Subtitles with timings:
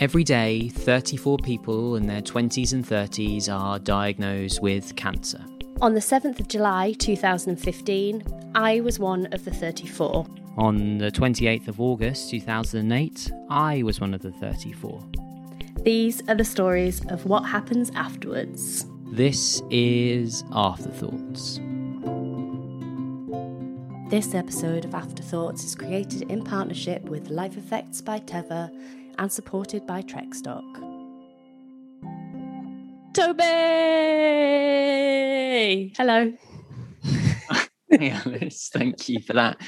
[0.00, 5.44] Every day, 34 people in their 20s and 30s are diagnosed with cancer.
[5.82, 8.24] On the 7th of July 2015,
[8.54, 10.26] I was one of the 34.
[10.56, 15.04] On the 28th of August 2008, I was one of the 34.
[15.82, 18.86] These are the stories of what happens afterwards.
[19.12, 21.60] This is Afterthoughts.
[24.08, 28.70] This episode of Afterthoughts is created in partnership with Life Effects by Teva
[29.20, 30.64] and supported by Trekstock.
[33.12, 33.42] Toby!
[35.96, 36.32] Hello.
[37.90, 39.58] hey Alice, thank you for that.
[39.60, 39.64] I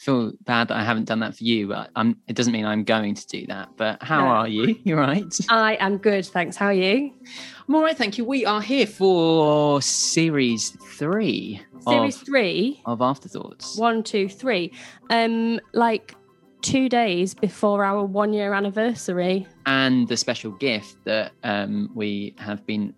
[0.00, 2.82] feel bad that I haven't done that for you, but I'm, it doesn't mean I'm
[2.84, 3.68] going to do that.
[3.76, 4.28] But how No.
[4.28, 4.76] are you?
[4.84, 5.38] You're right?
[5.50, 6.56] I am good, thanks.
[6.56, 7.12] How are you?
[7.68, 8.24] I'm all right, thank you.
[8.24, 13.76] We are here for series three Series of, three, of Afterthoughts.
[13.78, 14.72] one, two, three.
[15.10, 16.16] Um, like
[16.62, 19.46] two days before our one year anniversary.
[19.66, 22.94] and the special gift that um, we have been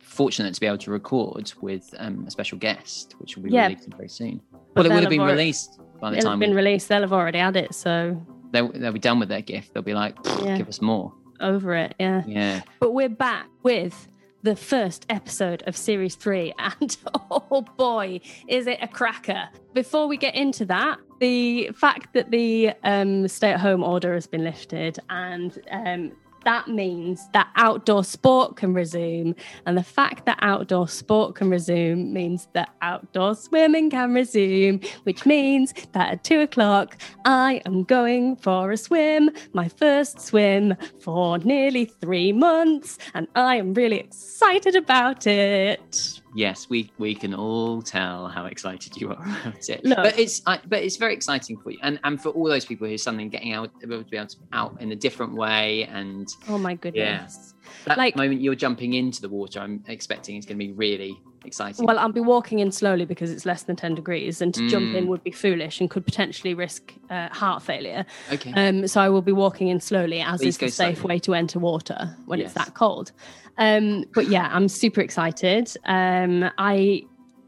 [0.00, 3.66] fortunate to be able to record with um, a special guest, which will be Yeah.
[3.68, 4.40] released very soon.
[4.74, 6.50] But Well, it would have been already- released by the time It'll time have been
[6.50, 8.20] we, released, they'll have already had it, so
[8.52, 9.74] they'll, they'll be done with their gift.
[9.74, 10.56] They'll be like, Yeah.
[10.58, 11.12] give us more.
[11.40, 12.22] over it, yeah.
[12.26, 12.60] Yeah.
[12.80, 14.08] But we're back with
[14.42, 16.96] the first episode of series three, and
[17.30, 19.48] oh boy, is it a cracker!
[19.74, 24.26] Before we get into that, the fact that the um, stay at home order has
[24.26, 26.12] been lifted, and um,
[26.44, 29.34] that means that outdoor sport can resume.
[29.66, 35.26] And the fact that outdoor sport can resume means that outdoor swimming can resume, which
[35.26, 41.38] means that at two o'clock, I am going for a swim, my first swim for
[41.38, 42.98] nearly three months.
[43.14, 46.19] And I am really excited about it.
[46.34, 49.84] Yes, we we can all tell how excited you are about it.
[49.84, 49.96] Look.
[49.98, 52.86] But it's I, but it's very exciting for you, and and for all those people
[52.86, 56.58] who suddenly getting out to be able to out in a different way, and Oh
[56.58, 57.54] my goodness.
[57.86, 61.20] that Like- moment you're jumping into the water, I'm expecting is going to be really
[61.44, 61.86] exciting.
[61.86, 64.94] Well, I'll be walking in slowly because it's less than 10 degrees, and to jump
[64.94, 65.08] in Mm.
[65.08, 68.04] would be foolish and could potentially risk uh, heart failure.
[68.32, 68.52] okay.
[68.52, 71.14] Um, so I will be walking in slowly, as Please is the safe slowly.
[71.14, 73.12] way to enter water when it's that cold.
[73.60, 75.72] Um, but yeah, I'm super excited.
[75.84, 77.02] Um, I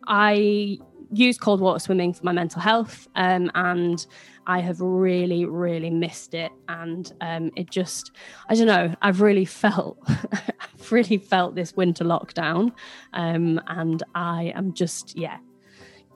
[0.07, 0.79] I
[1.11, 4.07] use cold water swimming for my mental health, um, and
[4.47, 6.51] I have really, really missed it.
[6.69, 8.13] And um, it just,
[8.49, 12.73] I don't know, I've really felt, I've really felt this winter lockdown,
[13.13, 15.37] um, and I am just, yeah,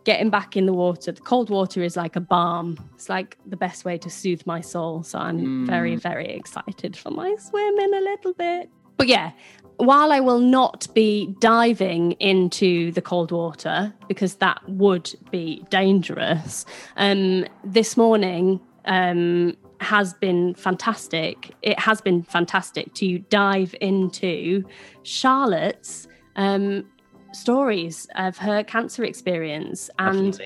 [0.04, 1.12] getting back in the water.
[1.12, 2.78] The cold water is like a balm.
[2.94, 5.02] It's like the best way to soothe my soul.
[5.02, 6.00] So I'm very, Mm.
[6.00, 8.70] very excited for my swim in a little bit.
[8.96, 9.32] But yeah,
[9.78, 16.64] while I will not be diving into the cold water because that would be dangerous,
[16.96, 21.52] um, this morning um, has been fantastic.
[21.62, 24.64] It has been fantastic to dive into
[25.02, 26.86] Charlotte's um,
[27.32, 30.40] stories of her cancer experience and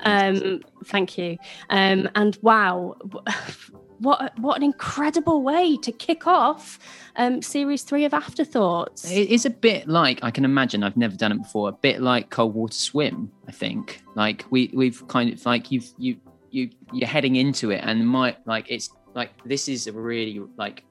[0.00, 1.38] um, thank you.
[1.70, 2.96] Um, and wow,
[3.98, 6.78] what what an incredible way to kick off
[7.16, 9.10] um, series three of Afterthoughts.
[9.10, 10.82] It is a bit like I can imagine.
[10.82, 11.68] I've never done it before.
[11.68, 13.30] A bit like cold water swim.
[13.48, 16.16] I think like we we've kind of like you've you
[16.50, 20.84] you you're heading into it and my like it's like this is a really like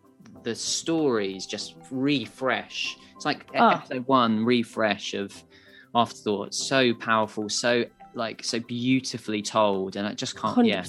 [0.43, 2.97] the stories just refresh.
[3.15, 3.69] It's like Oh.
[3.69, 5.33] episode one refresh of
[5.93, 6.57] afterthoughts.
[6.67, 7.49] So powerful.
[7.49, 10.55] So like so beautifully told, and I just can't.
[10.55, 10.81] Hundred Yeah.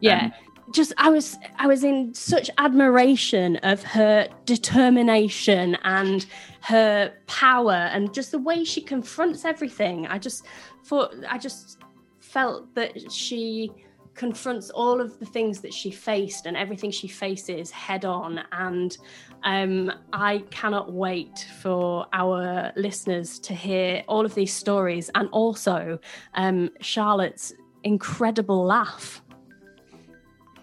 [0.00, 0.24] Yeah.
[0.26, 0.32] Um,
[0.72, 6.26] just I was I was in such admiration of her determination and
[6.62, 10.06] her power and just the way she confronts everything.
[10.06, 10.46] I just
[10.84, 11.78] thought I just
[12.20, 13.72] felt that she
[14.14, 18.98] confronts all of the things that she faced and everything she faces head on and
[19.44, 26.00] um, I cannot wait for our listeners to hear all of these stories and also
[26.34, 29.22] um, Charlotte's incredible laugh.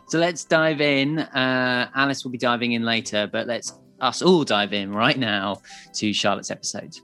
[0.08, 1.20] So let's dive in.
[1.20, 5.62] Uh, Alice will be diving in later, but let's us all dive in right now
[5.96, 6.96] to Charlotte's episode.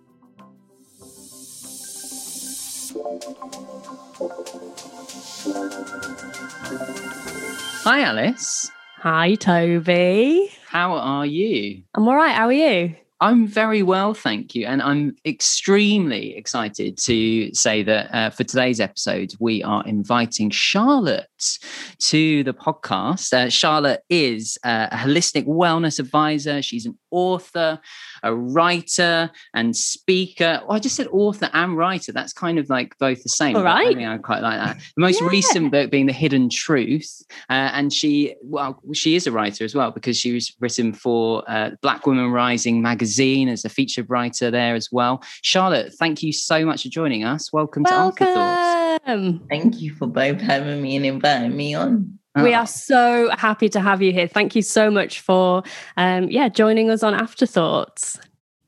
[7.83, 8.69] Hi, Alice.
[8.99, 10.51] Hi, Toby.
[10.67, 11.81] How are you?
[11.95, 12.35] I'm all right.
[12.35, 12.95] How are you?
[13.19, 14.65] I'm very well, thank you.
[14.65, 21.27] And I'm extremely excited to say that uh, for today's episode, we are inviting Charlotte
[21.99, 23.33] to the podcast.
[23.33, 26.61] Uh, Charlotte is uh, a holistic wellness advisor.
[26.61, 27.79] She's an author,
[28.23, 30.61] a writer, and speaker.
[30.67, 32.11] Oh, I just said author and writer.
[32.11, 33.55] That's kind of like both the same.
[33.55, 33.87] All right.
[33.87, 34.77] I, mean, I quite like that.
[34.95, 35.27] The most Yeah.
[35.27, 37.23] recent book being The Hidden Truth.
[37.49, 41.43] Uh, and she, well, she is a writer as well because she was written for
[41.49, 45.23] uh, Black Women Rising magazine as a featured writer there as well.
[45.41, 47.51] Charlotte, thank you so much for joining us.
[47.51, 49.01] Welcome, to Afterthoughts.
[49.07, 49.45] Welcome.
[49.49, 52.17] Thank you for both having me and inviting me on.
[52.35, 54.27] We Oh, are so happy to have you here.
[54.27, 55.63] Thank you so much for,
[55.97, 58.17] um, yeah, joining us on Afterthoughts.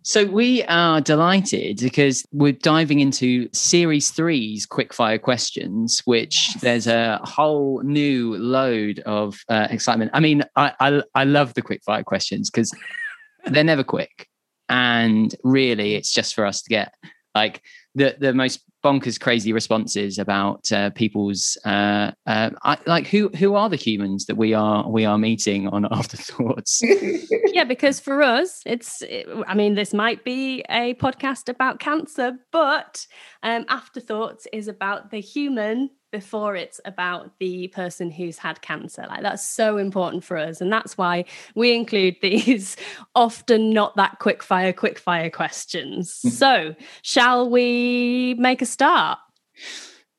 [0.06, 6.62] So we are delighted because we're diving into series three's quickfire questions, which Yes.
[6.62, 10.12] there's a whole new load of uh, excitement.
[10.13, 12.75] I mean, I, I I love the quickfire questions because
[13.45, 14.27] they're never quick,
[14.68, 16.94] and really, it's just for us to get
[17.33, 17.62] like
[17.95, 23.56] the the most bonkers, crazy responses about uh, people's uh, uh, I, like who who
[23.56, 26.81] are the humans that we are we are meeting on afterthoughts.
[27.53, 32.33] yeah, because for us, it's, it- I mean, this might be a podcast about cancer,
[32.51, 33.06] but
[33.41, 39.04] um, Afterthoughts is about the human before it's about the person who's had cancer.
[39.10, 40.62] Like, that's so important for us.
[40.62, 41.25] And that's why
[41.56, 42.77] we include these
[43.15, 46.13] often not that quick fire, quick fire questions.
[46.13, 49.19] So, shall we make a start?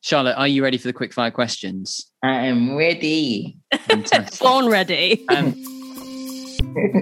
[0.02, 2.10] Charlotte, are you ready for the quick fire questions?
[2.22, 3.56] I am ready.
[3.72, 4.40] Fantastic.
[4.42, 5.24] Born ready.
[5.28, 5.54] Um,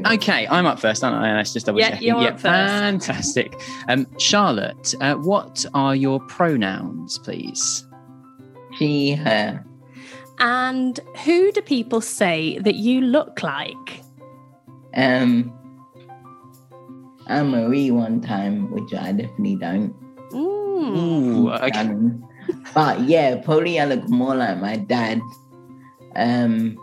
[0.07, 1.35] okay, I'm up first, aren't I?
[1.35, 2.03] Let's just double Yeah, check.
[2.03, 2.45] you're up first.
[2.45, 3.59] Fantastic.
[3.89, 7.87] Um, Charlotte, uh, what are your pronouns, please?
[8.83, 9.65] She, her.
[10.41, 14.03] And who do people say that you look like?
[14.95, 15.53] Um,
[17.29, 19.95] I'm Marie one time, which I definitely don't.
[20.33, 20.97] Mm.
[20.97, 21.79] Ooh, okay.
[21.79, 22.29] Um,
[22.75, 25.21] but yeah, probably I look more like my dad.
[26.17, 26.77] Um,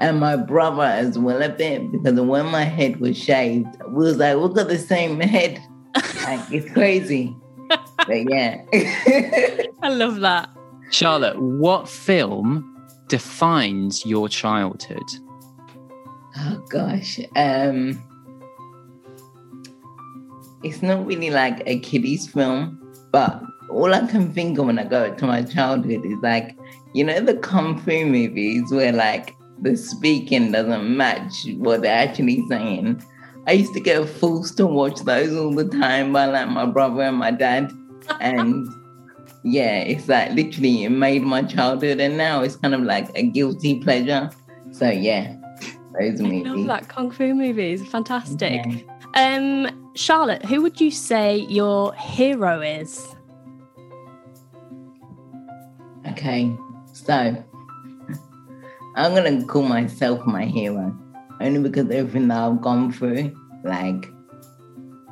[0.00, 4.16] and my brother as well a bit because when my head was shaved, we was
[4.16, 5.62] like, we got the same head.
[5.94, 7.36] like it's crazy.
[7.68, 8.64] but yeah.
[9.80, 10.50] I love that.
[10.90, 12.66] Charlotte, what film
[13.08, 15.02] defines your childhood?
[16.36, 17.18] Oh gosh.
[17.36, 18.02] Um
[20.62, 22.78] it's not really like a kiddies film,
[23.12, 26.56] but all I can think of when I go to my childhood is like,
[26.92, 32.46] you know, the kung fu movies where like the speaking doesn't match what they're actually
[32.48, 33.02] saying.
[33.46, 37.02] I used to get forced to watch those all the time by like my brother
[37.02, 37.72] and my dad.
[38.20, 38.68] And
[39.42, 43.22] yeah, it's like literally it made my childhood and now it's kind of like a
[43.22, 44.30] guilty pleasure.
[44.72, 45.36] So yeah,
[45.98, 46.46] those I movies.
[46.46, 47.86] love that kung fu movies.
[47.88, 48.64] Fantastic.
[48.66, 48.76] Yeah.
[49.14, 53.14] Um, Charlotte, who would you say your hero is?
[56.08, 56.54] Okay,
[56.92, 57.44] so
[58.96, 60.96] I'm gonna call myself my hero
[61.40, 63.34] only because everything that I've gone through.
[63.64, 64.10] Like,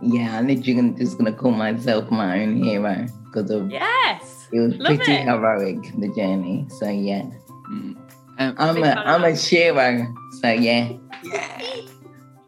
[0.02, 4.48] yeah, I'm literally just gonna call myself my own hero because of Yes.
[4.52, 5.24] it was love pretty it.
[5.24, 6.66] heroic the journey.
[6.78, 7.22] So yeah,
[7.70, 7.96] Mm.
[8.40, 9.44] Um, I'm Big a fan of I'm a that.
[9.44, 10.14] hero.
[10.40, 10.92] So yeah,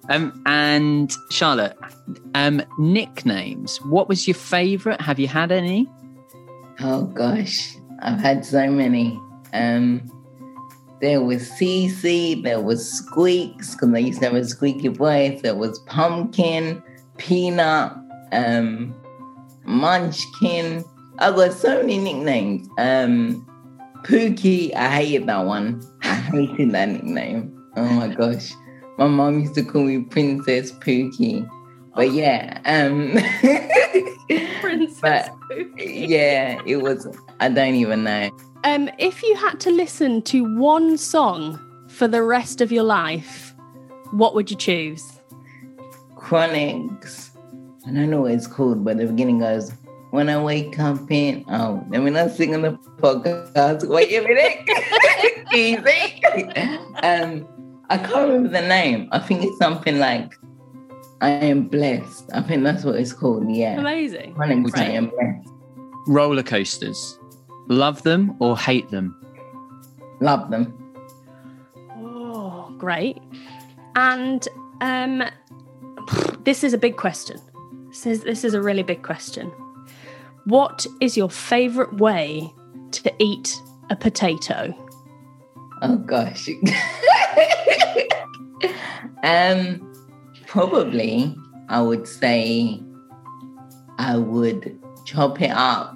[0.09, 1.77] um, and Charlotte,
[2.35, 3.79] um, nicknames.
[3.83, 5.01] What was your favourite?
[5.01, 5.89] Have you had any?
[6.81, 9.21] oh gosh, I've had so many.
[9.53, 10.09] Um,
[11.01, 15.41] there was Cece, there was Squeaks because I used to have a squeaky voice.
[15.43, 16.83] There was Pumpkin,
[17.19, 17.93] Peanut,
[18.33, 18.95] um,
[19.71, 20.85] Munchkin.
[21.19, 22.69] I got so many nicknames.
[22.79, 23.47] Um,
[24.05, 25.83] Pookie, I hated that one.
[26.03, 27.57] I hated that nickname.
[27.77, 28.53] Oh my gosh,
[28.99, 31.49] my mom used to call me Princess Pookie.
[31.95, 33.13] But yeah, um,
[34.61, 36.09] Princess But- Pookie.
[36.09, 37.07] yeah, it was.
[37.41, 38.31] I don't even know.
[38.65, 41.59] Um, if you had to listen to one song
[41.89, 43.55] for the rest of your life,
[44.13, 45.21] what would you choose?
[46.17, 47.30] Chronixx.
[47.87, 49.73] I don't know what it's called, but the beginning goes,
[50.11, 51.45] When I wake up in.
[51.49, 53.89] Oh, let me not sing on the podcast.
[53.89, 54.69] Wait a minute.
[55.55, 56.25] Easy.
[57.03, 57.47] um,
[57.89, 59.09] I can't remember the name.
[59.13, 60.33] I think it's something like
[61.21, 62.31] I am blessed.
[62.35, 63.51] I think that's what it's called.
[63.51, 63.79] Yeah.
[63.81, 64.35] Amazing.
[64.35, 64.97] Chronixx, I Okay.
[64.97, 65.49] am blessed.
[66.07, 67.19] Roller coasters.
[67.69, 69.17] Love them or hate them?
[70.21, 70.77] Love them.
[71.97, 73.19] Oh, great.
[73.97, 74.47] And
[74.81, 75.23] um,
[76.45, 77.39] this is a big question.
[78.03, 79.53] This is, this is a really big question.
[80.45, 82.51] What is your favorite way
[82.93, 84.75] to eat a potato?
[85.83, 86.49] Oh gosh.
[89.23, 89.87] um
[90.47, 91.37] probably
[91.69, 92.81] I would say
[93.99, 95.95] I would chop it up.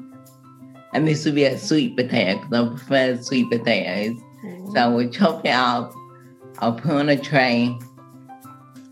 [0.92, 4.20] And this would be a sweet potato because I prefer sweet potatoes.
[4.74, 5.94] So I would chop it up,
[6.58, 7.74] I'll put on a tray,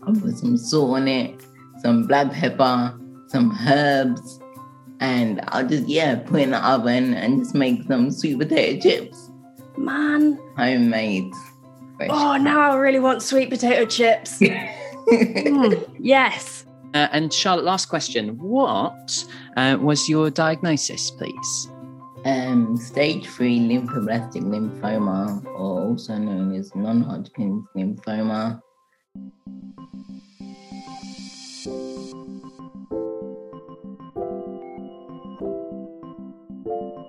[0.01, 1.45] I'll put some salt on it,
[1.83, 2.99] some black pepper,
[3.33, 4.39] some herbs,
[4.99, 9.31] and I'll just, yeah, put in the oven and just make some sweet potato chips.
[9.75, 10.39] Man.
[10.55, 11.33] Homemade.
[11.97, 12.09] Fresh.
[12.13, 14.41] Oh, now I really want sweet potato chips.
[15.05, 16.65] Mm, yes.
[16.93, 18.37] Uh, and Charlotte, last question.
[18.37, 19.25] What
[19.57, 21.69] uh, was your diagnosis, please?
[22.23, 28.61] Um, stage three lymphoblastic lymphoma, or also known as non-Hodgkin's lymphoma.
[36.65, 37.02] you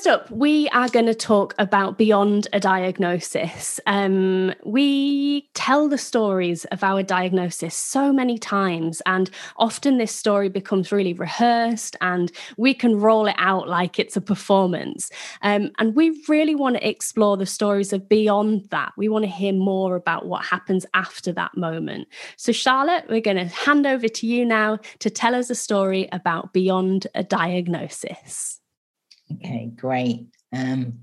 [0.00, 3.78] First up, we are going to talk about beyond a diagnosis.
[3.86, 9.28] Um, we tell the stories of our diagnosis so many times, and
[9.58, 14.22] often this story becomes really rehearsed, and we can roll it out like it's a
[14.22, 15.10] performance.
[15.42, 18.92] Um, and we really want to explore the stories of beyond that.
[18.96, 22.08] We want to hear more about what happens after that moment.
[22.38, 26.08] So, Charlotte, we're going to hand over to you now to tell us a story
[26.10, 28.60] about beyond a diagnosis.
[29.32, 30.26] Okay, great.
[30.52, 31.00] Um,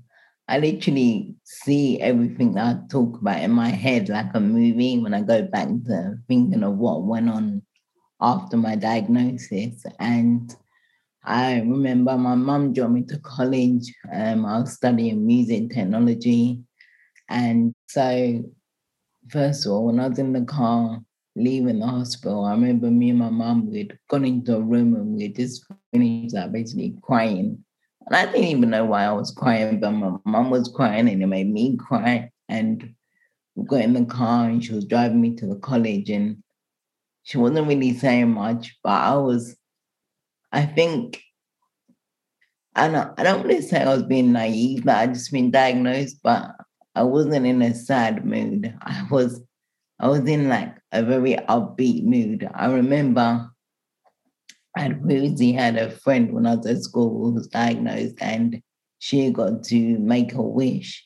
[0.48, 5.14] I literally see everything that I talk about in my head like a movie when
[5.14, 7.62] I go back to thinking of what went on
[8.20, 9.84] after my diagnosis.
[9.98, 10.54] And
[11.24, 13.94] I remember my mum dropped me to college.
[14.12, 16.60] Um, I was studying music technology.
[17.28, 18.42] And so,
[19.28, 21.00] first of all, when I was in the car
[21.36, 25.14] leaving the hospital, I remember me and my mum, we'd gone into a room and
[25.14, 27.64] we just finished like basically crying
[28.08, 31.22] and I didn't even know why I was crying, but my mom was crying and
[31.22, 32.30] it made me cry.
[32.48, 32.94] And
[33.54, 36.42] we got in the car and she was driving me to the college and
[37.24, 39.56] she wasn't really saying much, but I was,
[40.50, 41.20] I think,
[42.74, 45.50] I don't, I don't want to say I was being naive, but I just been
[45.50, 46.50] diagnosed, but
[46.94, 48.74] I wasn't in a sad mood.
[48.80, 49.42] I was,
[50.00, 52.48] I was in like a very upbeat mood.
[52.54, 53.50] I remember
[54.78, 58.62] I previously had a friend when I was at school who was diagnosed and
[59.00, 61.04] she got to make a wish.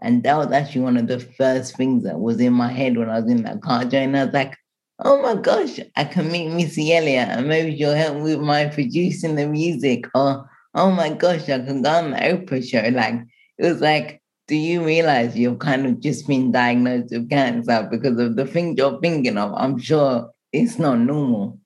[0.00, 3.10] And that was actually one of the first things that was in my head when
[3.10, 4.18] I was in that car journey.
[4.18, 4.56] I was like,
[5.00, 8.66] oh my gosh, I can meet Missy Elliott and maybe she'll help me with my
[8.66, 10.06] producing the music.
[10.14, 12.88] Or, oh my gosh, I can go on the Oprah show.
[12.88, 13.16] Like,
[13.58, 18.18] it was like, do you realize you've kind of just been diagnosed with cancer because
[18.18, 19.52] of the things you're thinking of?
[19.54, 21.60] I'm sure it's not normal.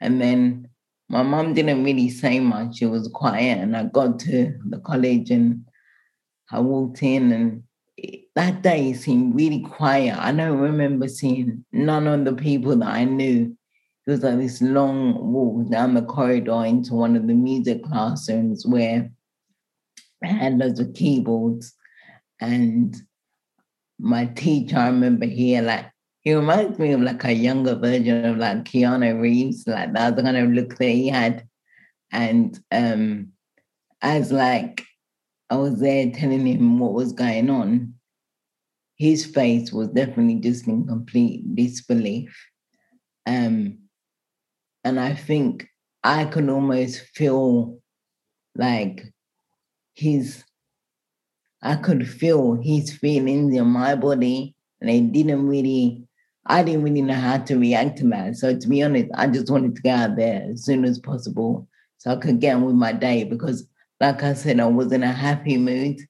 [0.00, 0.67] And then
[1.08, 2.82] my mom didn't really say much.
[2.82, 3.58] It was quiet.
[3.58, 5.66] And I got to the college and
[6.50, 7.62] I walked in and
[8.34, 10.16] that day seemed really quiet.
[10.18, 13.56] I don't remember seeing none of the people that I knew.
[14.06, 18.64] It was like this long walk down the corridor into one of the music classrooms
[18.66, 19.10] where
[20.22, 21.74] I had loads of keyboards.
[22.40, 22.96] And
[23.98, 25.86] my teacher, I remember here, like
[26.22, 30.22] he reminds me of like a younger version of like Keanu Reeves, like that's the
[30.22, 31.46] kind of look that he had.
[32.10, 33.32] And um
[34.02, 34.84] as like
[35.50, 37.94] I was there telling him what was going on,
[38.96, 42.36] his face was definitely just in complete disbelief.
[43.26, 43.78] Um,
[44.84, 45.68] and I think
[46.02, 47.78] I could almost feel
[48.56, 49.12] like
[49.94, 50.44] his,
[51.62, 56.07] I could feel his feelings in my body, and they didn't really
[56.50, 58.36] I didn't really know how to react to that.
[58.36, 61.68] So to be honest, I just wanted to get out there as soon as possible
[61.98, 63.66] so I could get on with my day because
[64.00, 66.00] like I said, I was in a happy mood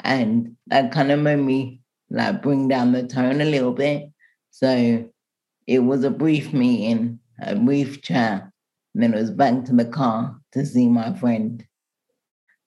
[0.00, 1.80] and that kind of made me
[2.10, 4.10] like bring down the tone a little bit.
[4.50, 5.08] So
[5.66, 8.48] it was a brief meeting, a brief chat,
[8.94, 11.66] and then it was back to the car to see my friend.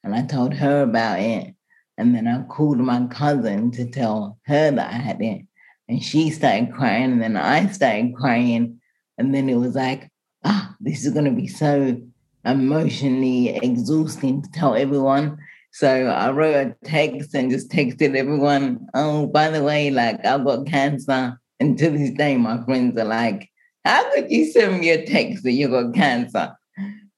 [0.03, 1.55] And I told her about it.
[1.97, 5.45] And then I called my cousin to tell her that I had it.
[5.87, 8.79] And she started crying, and then I started crying.
[9.17, 10.09] And then it was like,
[10.43, 12.01] ah, this is going to be so
[12.43, 15.37] emotionally exhausting to tell everyone.
[15.71, 20.45] So I wrote a text and just texted everyone, oh, by the way, like I've
[20.45, 21.37] got cancer.
[21.59, 23.49] And to this day, my friends are like,
[23.83, 26.55] how could you send me a text that you got cancer?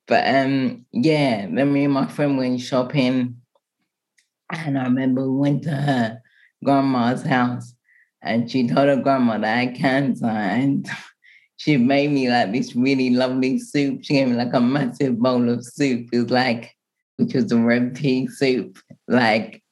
[0.07, 3.37] But um, yeah, then me and my friend went shopping.
[4.51, 6.21] And I remember we went to her
[6.63, 7.73] grandma's house
[8.27, 10.87] and she told her grandma that I cancer and
[11.57, 14.03] she made me like this really lovely soup.
[14.03, 16.09] She gave me like a massive bowl of soup.
[16.13, 16.75] It was like,
[17.17, 18.77] which was a red pea soup.
[19.07, 19.63] Like,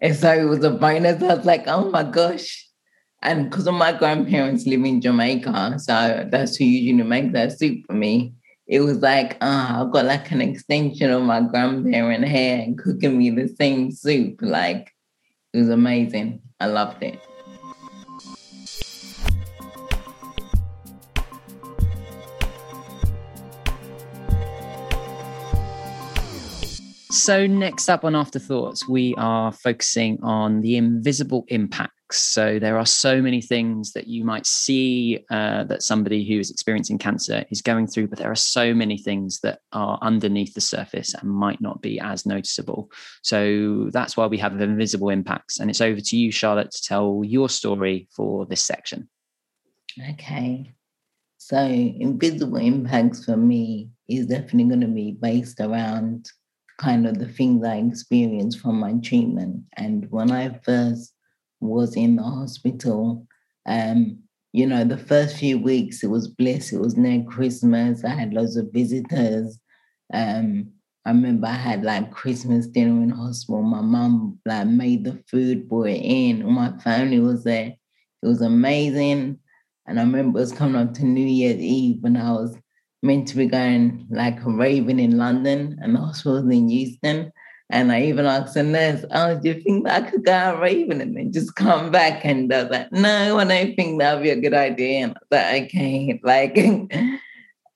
[0.00, 1.22] and so it was a bonus.
[1.22, 2.66] I was like, oh my gosh.
[3.22, 7.84] And because of my grandparents live in Jamaica, so that's who usually make that soup
[7.86, 8.34] for me.
[8.66, 13.18] it was like, ah, I've got like an extension of my grandparent hair and cooking
[13.18, 14.38] me the same soup.
[14.40, 14.94] Like,
[15.52, 16.40] it was amazing.
[16.60, 17.18] I loved it.
[27.20, 32.18] So, next up on Afterthoughts, we are focusing on the invisible impacts.
[32.18, 36.50] So, there are so many things that you might see uh, that somebody who is
[36.50, 40.62] experiencing cancer is going through, but there are so many things that are underneath the
[40.62, 42.90] surface and might not be as noticeable.
[43.22, 45.60] So, that's why we have invisible impacts.
[45.60, 49.10] And it's over to you, Charlotte, to tell your story for this section.
[50.12, 50.72] Okay.
[51.36, 56.30] So, invisible impacts for me is definitely going to be based around
[56.80, 59.64] kind of the things I experienced from my treatment.
[59.76, 61.12] And when I first
[61.60, 63.26] was in the hospital,
[63.66, 64.18] um,
[64.52, 66.72] you know, the first few weeks it was bliss.
[66.72, 68.04] It was near Christmas.
[68.04, 69.60] I had loads of visitors.
[70.12, 70.72] Um,
[71.04, 73.62] I remember I had like Christmas dinner in hospital.
[73.62, 76.50] My mom like made the food, brought it in.
[76.50, 77.74] My family was there.
[78.22, 79.38] It was amazing.
[79.86, 82.56] And I remember it was coming up to New Year's Eve when I was
[83.02, 87.32] meant to be going like raving in London and the hospital in Euston.
[87.72, 91.00] And I even asked the nurse, oh, do you think I could go out raving
[91.00, 92.24] and then just come back?
[92.24, 95.04] And I was like, no, I don't think that would be a good idea.
[95.04, 96.58] And I was like, okay, like,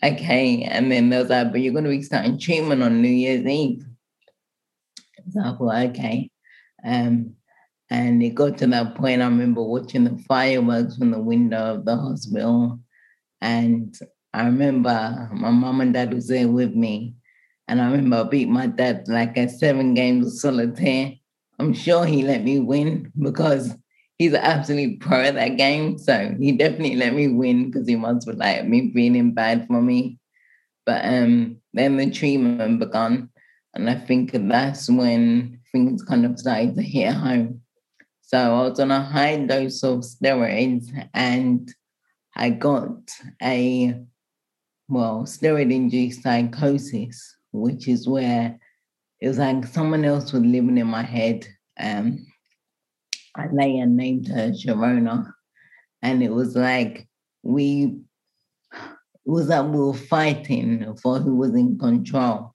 [0.03, 0.63] okay.
[0.63, 3.47] And then they was like, but you're going to be starting treatment on New Year's
[3.47, 3.85] Eve.
[5.31, 6.31] So I thought, okay.
[6.85, 7.35] Um,
[7.89, 11.85] and it got to that point, I remember watching the fireworks from the window of
[11.85, 12.81] the hospital.
[13.41, 13.97] And
[14.35, 17.15] I remember my mom and dad was there with me.
[17.69, 21.13] And I remember I beat my dad like at seven games of solitaire.
[21.61, 23.77] I'm sure he let me win because
[24.19, 25.99] he's an absolute pro at that game.
[25.99, 29.81] So he definitely let me win because he must have like me feeling bad for
[29.81, 30.19] me.
[30.85, 33.31] But um, then the treatment began.
[33.73, 37.61] And I think that's when things kind of started to hit home.
[38.23, 41.73] So I was on a high dose of steroids and
[42.35, 44.01] I got a
[44.89, 48.59] well, steroid induced psychosis, which is where
[49.21, 51.47] it was like someone else was living in my head.
[51.81, 52.27] Um,
[53.37, 55.33] I and named her Sharona.
[56.03, 57.09] And it was like
[57.43, 57.97] we
[59.27, 62.55] it was like we were fighting for who was in control.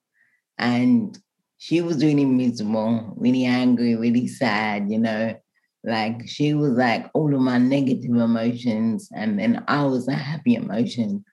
[0.57, 1.17] And
[1.57, 5.35] she was really miserable, really angry, really sad, you know.
[5.83, 10.55] Like she was like all of my negative emotions, and then I was a happy
[10.55, 11.23] emotion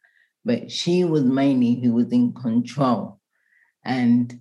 [0.47, 3.19] but she was mainly who was in control.
[3.85, 4.41] And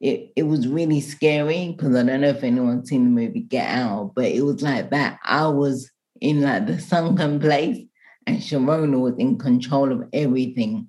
[0.00, 3.68] it, it was really scary because I don't know if anyone's seen the movie Get
[3.68, 5.18] Out, but it was like that.
[5.22, 5.90] I was
[6.22, 7.78] in like the sunken place
[8.26, 10.88] and Sharona was in control of everything.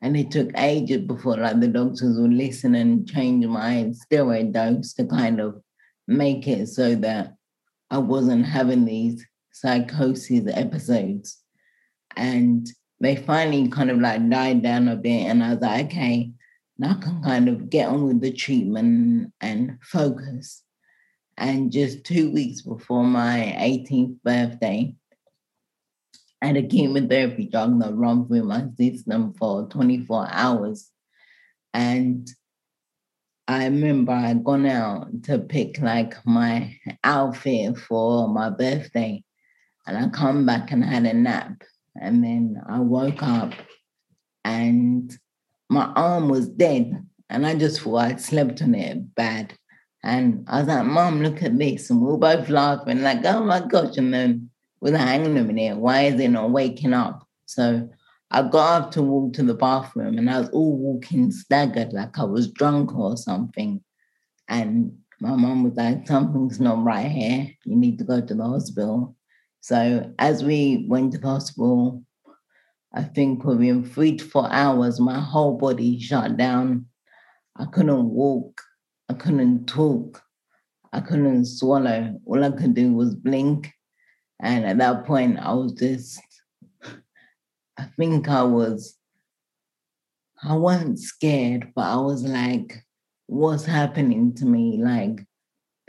[0.00, 4.94] And it took ages before like the doctors would listen and change my steroid dose
[4.94, 5.62] to kind of
[6.08, 7.34] make it so that
[7.88, 11.38] I wasn't having these psychosis episodes.
[12.16, 12.66] And
[13.02, 15.26] they finally kind of like died down a bit.
[15.26, 16.30] And I was like, okay,
[16.78, 20.62] now I can kind of get on with the treatment and focus.
[21.36, 24.94] And just two weeks before my 18th birthday,
[26.40, 30.88] I had a chemotherapy drug that run through my system for 24 hours.
[31.74, 32.30] And
[33.48, 39.24] I remember I'd gone out to pick like my outfit for my birthday.
[39.88, 41.64] And I come back and had a nap.
[42.00, 43.52] And then I woke up
[44.44, 45.16] and
[45.68, 47.06] my arm was dead.
[47.28, 49.54] And I just thought I'd slept on it bad.
[50.04, 51.88] And I was like, Mom, look at this.
[51.88, 53.96] And we were both laughing, like, oh my gosh.
[53.96, 54.50] And then
[54.80, 57.26] we are like, hang on a minute, why is it not waking up?
[57.46, 57.88] So
[58.30, 62.18] I got up to walk to the bathroom and I was all walking staggered, like
[62.18, 63.82] I was drunk or something.
[64.48, 67.48] And my mom was like, something's not right here.
[67.64, 69.14] You need to go to the hospital.
[69.62, 72.02] So as we went to the hospital,
[72.92, 76.86] I think within three to four hours, my whole body shut down.
[77.56, 78.60] I couldn't walk.
[79.08, 80.20] I couldn't talk.
[80.92, 82.20] I couldn't swallow.
[82.26, 83.72] All I could do was blink.
[84.40, 86.20] And at that point, I was just,
[87.78, 88.98] I think I was,
[90.42, 92.84] I wasn't scared, but I was like,
[93.26, 94.82] what's happening to me?
[94.82, 95.24] Like,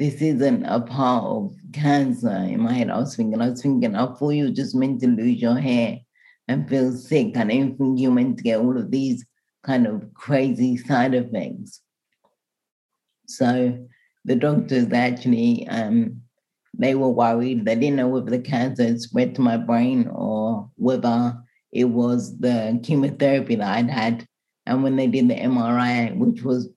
[0.03, 2.89] this isn't a part of cancer in my head.
[2.89, 5.57] I was thinking, I was thinking, I thought you were just meant to lose your
[5.57, 5.99] hair
[6.49, 7.37] and feel sick.
[7.37, 9.25] I didn't think you meant to get all of these
[9.65, 11.79] kind of crazy side effects.
[13.29, 13.87] So
[14.25, 16.21] the doctors actually, um,
[16.77, 17.63] they were worried.
[17.63, 21.37] They didn't know whether the cancer had spread to my brain or whether
[21.71, 24.27] it was the chemotherapy that I'd had
[24.65, 26.67] And when they did the MRI, which was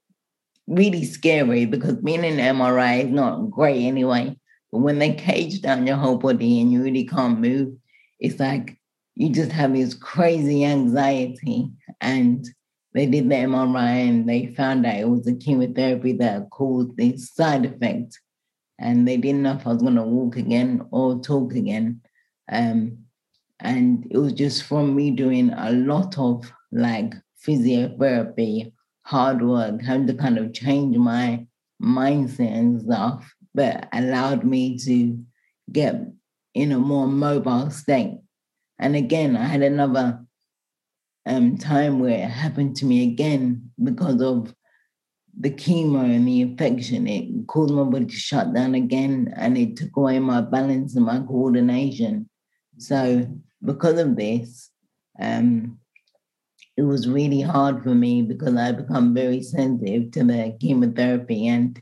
[0.66, 4.36] really scary because being in MRI is not great anyway.
[4.72, 7.76] But when they cage down your whole body and you really can't move,
[8.18, 8.78] it's like
[9.14, 11.70] you just have this crazy anxiety.
[12.00, 12.46] And
[12.92, 17.30] they did the MRI and they found out it was the chemotherapy that caused this
[17.30, 18.18] side effect.
[18.78, 22.02] And they didn't know if I was going to walk again or talk again.
[22.50, 22.98] Um,
[23.60, 27.14] and it was just from me doing a lot of like
[27.46, 28.72] physiotherapy,
[29.06, 31.46] hard work, having to kind of change my
[31.80, 35.16] mindset and stuff, but allowed me to
[35.70, 35.94] get
[36.54, 38.18] in a more mobile state.
[38.80, 40.24] And again, I had another
[41.24, 44.52] um, time where it happened to me again because of
[45.38, 47.06] the chemo and the infection.
[47.06, 51.06] It caused my body to shut down again and it took away my balance and
[51.06, 52.28] my coordination.
[52.78, 53.28] So
[53.64, 54.70] because of this,
[55.20, 55.78] um,
[56.76, 61.80] it was really hard for me because I become very sensitive to the chemotherapy and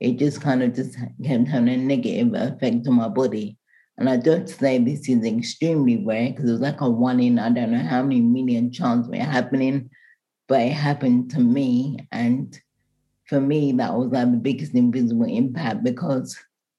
[0.00, 3.56] it just kind of just kept having a negative effect on my body.
[3.98, 7.38] And I don't say this is extremely rare because it was like a one in
[7.38, 9.90] I don't know how many million chance it happening,
[10.48, 11.98] but it happened to me.
[12.10, 12.58] And
[13.26, 16.36] for me, that was like the biggest invisible impact because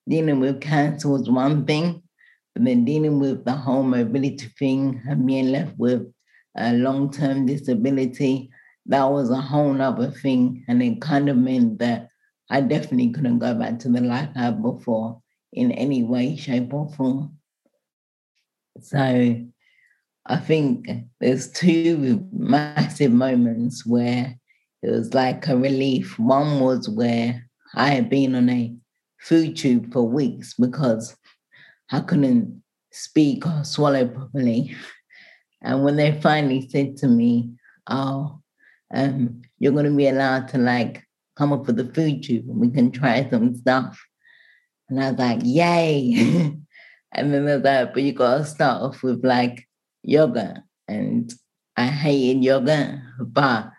[0.10, 2.04] dealing with cancer was one thing,
[2.54, 6.13] but then dealing with the whole mobility thing and being left with
[6.58, 8.50] a long term disability,
[8.88, 10.64] that was a whole other thing.
[10.68, 12.10] And it kind of meant that
[12.50, 16.74] I definitely couldn't go back to the life I had before in any way, shape,
[16.74, 17.38] or form.
[18.82, 19.44] So
[20.26, 20.88] I think
[21.20, 24.36] there's two massive moments where
[24.82, 26.18] it was like a relief.
[26.20, 28.76] One was where I had been on a
[29.20, 31.16] food tube for weeks because
[31.92, 32.62] I couldn't
[32.92, 34.76] speak or swallow properly.
[35.64, 37.50] And when they finally said to me,
[37.88, 38.40] Oh,
[38.94, 41.04] um, you're going to be allowed to like
[41.36, 44.00] come up with the food tube and we can try some stuff.
[44.90, 46.14] And I was like, Yay.
[47.12, 49.68] and then they're like, But you got to start off with like
[50.04, 50.64] yoga.
[50.88, 51.34] And
[51.76, 53.72] I hated yoga, but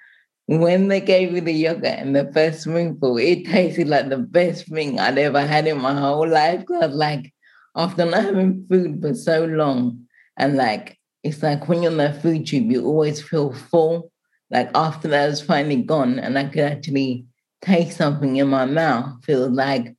[0.46, 4.66] when they gave me the yogurt and the first spoonful, it tasted like the best
[4.68, 6.60] thing I'd ever had in my whole life.
[6.60, 7.32] Because like
[7.76, 12.12] after not having food for so long, and like it's like when you're on the
[12.12, 14.12] food tube, you always feel full.
[14.50, 17.24] Like after that was finally gone, and I could actually
[17.62, 19.96] taste something in my mouth, feel like,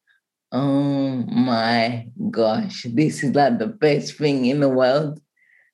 [0.51, 5.19] oh my gosh, this is like the best thing in the world.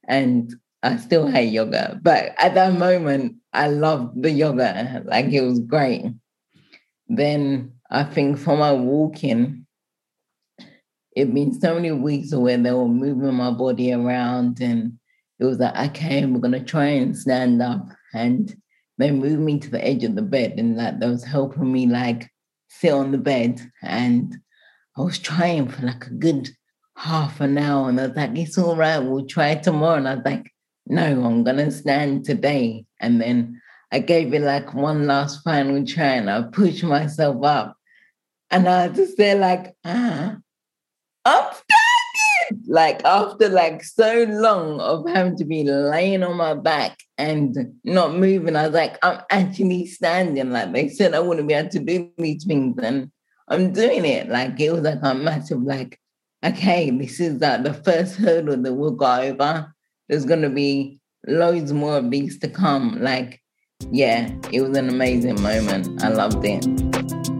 [0.08, 5.04] And I still hate yoga, but at that moment, I loved the yoga.
[5.06, 6.06] Like it was great.
[7.08, 9.68] Then I think for my walking,
[11.14, 14.98] it been so many weeks where they were moving my body around and
[15.41, 17.88] it was like, okay, we're gonna try and stand up.
[18.13, 18.56] And
[18.99, 21.88] they moved me to the edge of the bed and that like, was helping me
[21.88, 22.30] like
[22.69, 23.60] sit on the bed.
[23.82, 24.38] And
[24.95, 26.49] I was trying for like a good
[26.95, 27.89] half an hour.
[27.89, 29.95] And I was like, it's all right, we'll try tomorrow.
[29.95, 30.51] And I was like,
[30.86, 32.86] no, I'm gonna stand today.
[32.99, 33.60] And then
[33.91, 37.75] I gave it like one last final try and I pushed myself up.
[38.51, 40.38] And I was just there like, ah,
[41.25, 41.81] standing.
[42.68, 48.16] Like after like so long of having to be laying on my back and not
[48.16, 50.52] moving, I was like, I'm actually standing.
[50.52, 53.12] Like they said I wouldn't be able to do these things and
[53.48, 54.30] I'm doing it.
[54.30, 56.00] Like it was like a massive like,
[56.44, 59.74] okay, this is like the first hurdle that we'll go over.
[60.08, 63.02] There's gonna be loads more of these to come.
[63.02, 63.42] Like,
[63.92, 66.04] yeah, it was an amazing moment.
[66.04, 67.31] I loved it.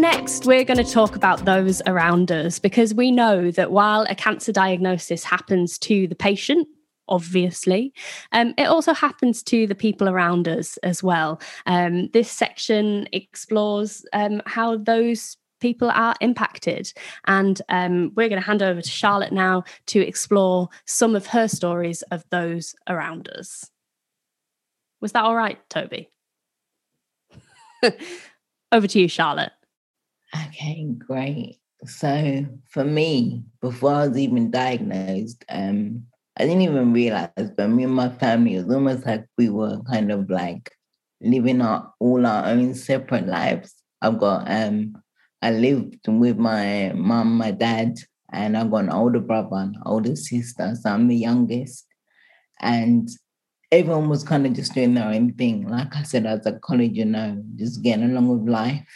[0.00, 4.14] Next, we're going to talk about those around us because we know that while a
[4.14, 6.66] cancer diagnosis happens to the patient,
[7.06, 7.92] obviously.
[8.32, 11.40] Um, it also happens to the people around us as well.
[11.66, 16.90] Um, this section explores um, how those people are impacted.
[17.26, 21.46] And um, we're going to hand over to Charlotte now to explore some of her
[21.46, 23.70] stories of those around us.
[25.02, 26.10] Was that all right, Toby?
[28.72, 29.52] over to you, Charlotte.
[30.34, 31.58] Okay, great.
[31.86, 36.04] So for me, before I was even diagnosed, um,
[36.38, 39.80] I didn't even realize, but me and my family, it was almost like we were
[39.90, 40.70] kind of like
[41.20, 43.74] living our all our own separate lives.
[44.00, 44.94] I've got um
[45.42, 47.96] I lived with my mom, my dad,
[48.32, 50.74] and I've got an older brother and older sister.
[50.80, 51.86] So I'm the youngest.
[52.60, 53.08] And
[53.72, 55.66] everyone was kind of just doing their own thing.
[55.68, 58.86] Like I said, as a college, you know, just getting along with life.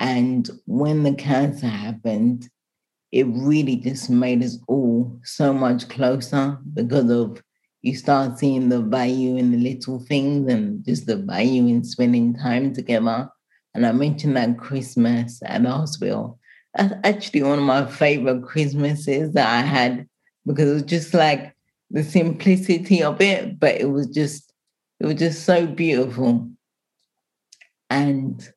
[0.00, 2.48] And when the cancer happened,
[3.12, 7.42] it really just made us all so much closer because of
[7.82, 12.34] you start seeing the value in the little things and just the value in spending
[12.34, 13.28] time together.
[13.74, 16.38] And I mentioned that Christmas at hospital.
[16.74, 20.08] That's actually one of my favorite Christmases that I had
[20.46, 21.54] because it was just like
[21.90, 24.50] the simplicity of it, but it was just
[24.98, 26.48] it was just so beautiful.
[27.90, 28.50] And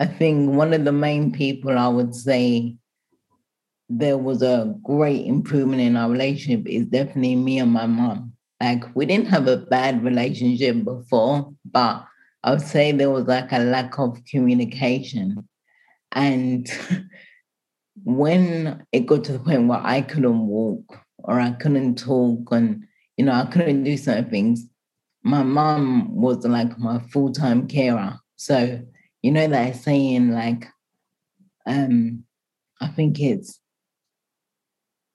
[0.00, 2.74] I think one of the main people I would say
[3.90, 8.32] there was a great improvement in our relationship is definitely me and my mom.
[8.62, 12.06] Like we didn't have a bad relationship before, but
[12.42, 15.46] I would say there was like a lack of communication.
[16.12, 16.66] And
[18.04, 22.84] when it got to the point where I couldn't walk or I couldn't talk and
[23.18, 24.66] you know I couldn't do certain things,
[25.22, 28.18] my mom was like my full-time carer.
[28.36, 28.80] So
[29.22, 30.66] you know that saying like
[31.66, 32.24] um
[32.80, 33.60] I think it's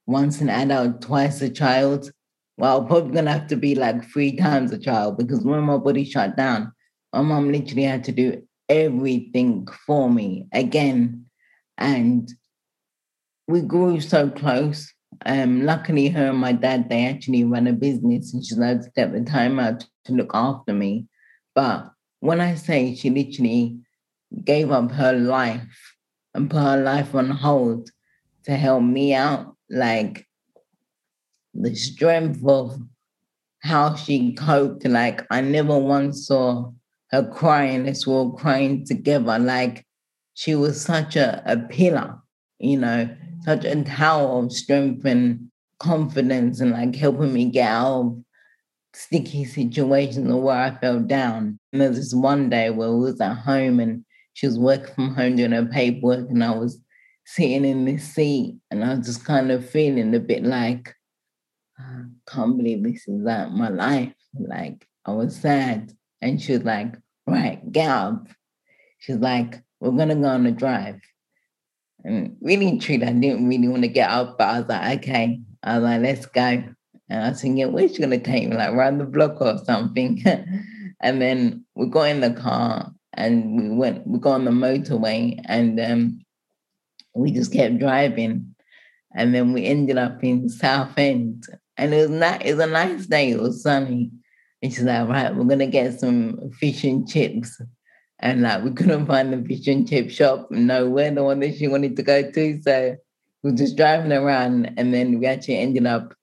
[0.05, 2.11] once an adult, twice a child.
[2.57, 6.03] Well, probably gonna have to be like three times a child because when my body
[6.03, 6.71] shut down,
[7.11, 11.25] my mom literally had to do everything for me again.
[11.77, 12.31] And
[13.47, 14.91] we grew so close.
[15.25, 18.89] Um, luckily, her and my dad, they actually run a business and she's allowed to
[18.89, 21.07] step the time out to look after me.
[21.53, 21.89] But
[22.19, 23.79] when I say she literally
[24.43, 25.95] gave up her life
[26.33, 27.89] and put her life on hold
[28.43, 30.25] to help me out, like
[31.53, 32.77] the strength of
[33.59, 34.85] how she coped.
[34.85, 36.71] Like I never once saw
[37.11, 37.87] her crying.
[37.87, 39.39] Us all crying together.
[39.39, 39.85] Like
[40.33, 42.19] she was such a, a pillar,
[42.59, 43.09] you know,
[43.43, 48.17] such a tower of strength and confidence and like helping me get out of
[48.93, 51.59] sticky situations where I fell down.
[51.71, 54.04] And there was this one day where we was at home and
[54.35, 56.77] she was working from home doing her paperwork and I was
[57.25, 60.93] sitting in this seat and I was just kind of feeling a bit like,
[61.79, 64.13] I ah, can't believe this is like my life.
[64.37, 65.93] Like I was sad.
[66.21, 66.95] And she was like,
[67.25, 68.27] right, get up.
[68.99, 70.99] She's like, we're gonna go on a drive.
[72.03, 75.39] And really true, I didn't really want to get up, but I was like, okay.
[75.63, 76.41] I was like, let's go.
[76.41, 78.57] And I was thinking, where's she gonna take me?
[78.57, 80.21] Like around the block or something.
[81.01, 85.39] and then we got in the car and we went, we got on the motorway
[85.45, 86.25] and um,
[87.13, 88.55] we just kept driving.
[89.15, 91.45] And then we ended up in Southend.
[91.77, 94.11] And it was not it was a nice day, it was sunny.
[94.61, 97.59] And she's like, right, we're gonna get some fish and chips.
[98.19, 101.67] And like we couldn't find the fish and chip shop nowhere, the one that she
[101.67, 102.61] wanted to go to.
[102.61, 102.95] So
[103.43, 106.13] we were just driving around and then we actually ended up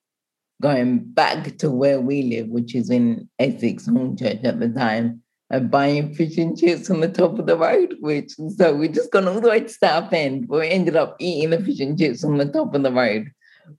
[0.60, 5.21] going back to where we live, which is in Essex Hornchurch at the time
[5.60, 9.28] buying fish and chips on the top of the road, which so we just gone
[9.28, 12.38] all the way to Southend, but we ended up eating the fish and chips on
[12.38, 13.30] the top of the road.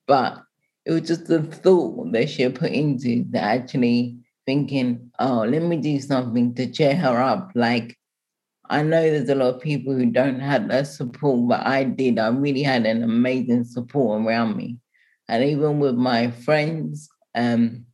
[0.07, 0.41] But
[0.85, 5.77] it was just the thought that she put into that actually thinking, oh, let me
[5.77, 7.51] do something to cheer her up.
[7.55, 7.97] Like
[8.69, 12.19] I know there's a lot of people who don't have that support, but I did.
[12.19, 14.77] I really had an amazing support around me.
[15.27, 17.85] And even with my friends, um,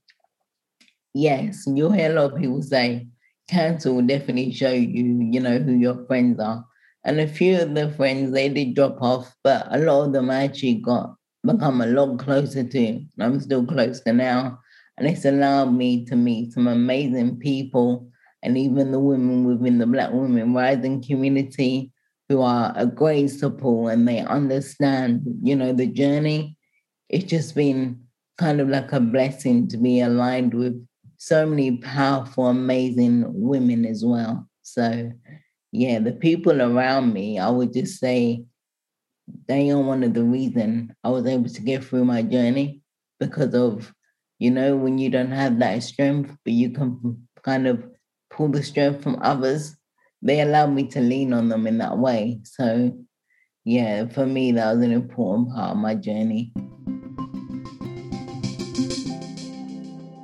[1.13, 3.07] yes, you'll hear a lot of people say,
[3.49, 6.65] cancer will definitely show you, you know, who your friends are.
[7.03, 10.29] And a few of the friends, they did drop off, but a lot of them
[10.29, 13.05] actually got become a lot closer to.
[13.19, 14.59] I'm still close to now.
[14.97, 18.11] And it's allowed me to meet some amazing people
[18.43, 21.91] and even the women within the Black Women Rising community
[22.27, 26.57] who are a great support and they understand, you know, the journey.
[27.07, 28.01] It's just been
[28.37, 30.85] kind of like a blessing to be aligned with
[31.19, 34.47] so many powerful, amazing women as well.
[34.61, 35.11] So,
[35.71, 38.45] yeah, the people around me, I would just say
[39.47, 42.81] they are one of the reason I was able to get through my journey
[43.19, 43.93] because of,
[44.39, 47.83] you know, when you don't have that strength, but you can kind of
[48.31, 49.75] pull the strength from others,
[50.21, 52.39] they allowed me to lean on them in that way.
[52.45, 52.97] So,
[53.65, 56.53] yeah, for me, that was an important part of my journey.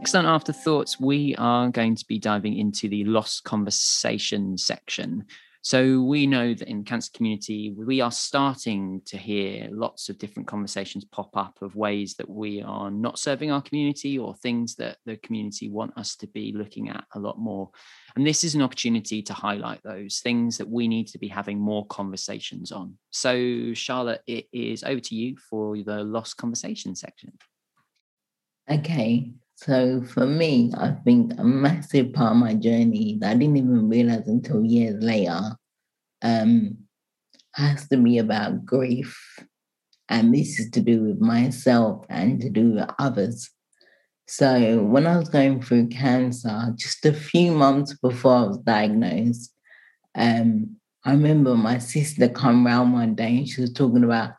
[0.05, 0.99] Excellent afterthoughts.
[0.99, 5.25] We are going to be diving into the lost conversation section.
[5.63, 10.19] So we know that in the cancer community, we are starting to hear lots of
[10.19, 14.75] different conversations pop up of ways that we are not serving our community or things
[14.75, 17.71] that the community want us to be looking at a lot more.
[18.15, 21.59] And this is an opportunity to highlight those things that we need to be having
[21.59, 22.95] more conversations on.
[23.09, 27.33] So, Charlotte, it is over to you for the lost conversation section.
[28.69, 33.57] Okay, so for me, I think a massive part of my journey that I didn't
[33.57, 35.39] even realize until years later
[36.21, 36.77] um,
[37.53, 39.17] has to be about grief.
[40.09, 43.49] And this is to do with myself and to do with others.
[44.27, 49.53] So when I was going through cancer, just a few months before I was diagnosed,
[50.15, 54.33] um, I remember my sister come round one day and she was talking about,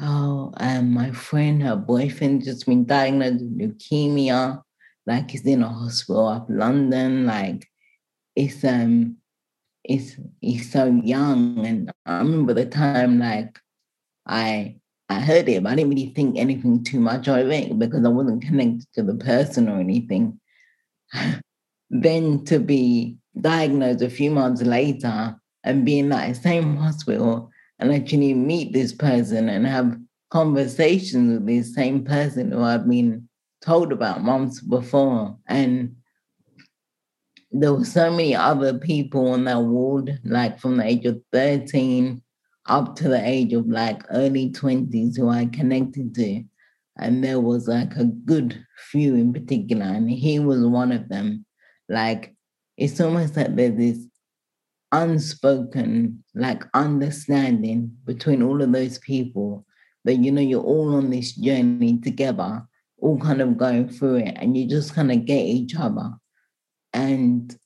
[0.00, 4.62] oh, um, my friend, her boyfriend just been diagnosed with leukemia,
[5.06, 7.66] like he's in a hospital up London, like
[8.36, 9.16] it's um
[9.84, 11.64] it's he's so young.
[11.66, 13.58] And I remember the time like
[14.26, 14.76] I
[15.08, 18.08] I heard it, but I didn't really think anything too much of it because I
[18.08, 20.38] wasn't connected to the person or anything.
[21.90, 25.34] then to be diagnosed a few months later
[25.64, 29.96] and be in that same hospital and actually meet this person and have
[30.30, 33.28] conversations with this same person who I've been
[33.60, 35.36] told about months before.
[35.46, 35.96] And
[37.50, 42.22] there were so many other people on that ward, like from the age of 13
[42.66, 46.44] up to the age of like early 20s who I connected to.
[46.98, 51.46] And there was like a good few in particular, and he was one of them.
[51.88, 52.34] Like,
[52.76, 54.06] it's almost like there's this
[54.92, 59.64] unspoken, like understanding between all of those people
[60.04, 62.66] that, you know, you're all on this journey together,
[63.00, 66.10] all kind of going through it, and you just kind of get each other.
[66.92, 67.56] And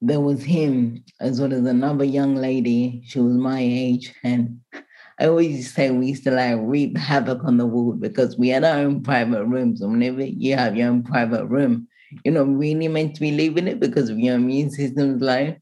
[0.00, 3.02] there was him as well as another young lady.
[3.06, 4.12] She was my age.
[4.22, 4.60] And
[5.18, 8.64] I always say we used to like reap havoc on the ward because we had
[8.64, 9.80] our own private rooms.
[9.80, 11.88] And whenever you have your own private room,
[12.24, 15.54] you're not really meant to be leaving it because of your immune system's low.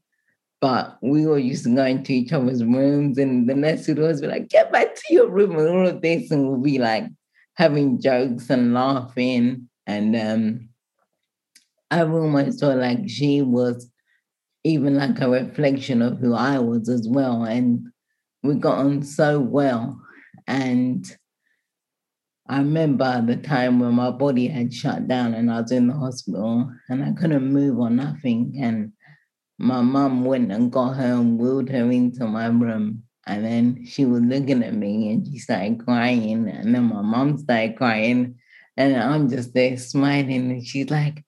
[0.63, 4.21] But we all used to go into each other's rooms and the nurse would always
[4.21, 6.31] be like, get back to your room and all of this.
[6.31, 7.03] And we'll be like
[7.55, 9.67] having jokes and laughing.
[9.87, 10.69] And um,
[11.91, 13.91] I almost felt like she was
[14.63, 17.43] even like a reflection of who I was as well.
[17.43, 17.87] And
[18.41, 19.99] we got on so well.
[20.47, 21.05] And
[22.47, 25.93] I remember the time when my body had shut down and I was in the
[25.93, 28.57] hospital and I couldn't move or nothing.
[28.61, 28.93] And
[29.57, 33.03] my mom went and got her and wheeled her into my room.
[33.25, 36.49] And then she was looking at me and she started crying.
[36.49, 38.35] And then my mom started crying.
[38.75, 40.51] And I'm just there smiling.
[40.51, 41.23] And she's like,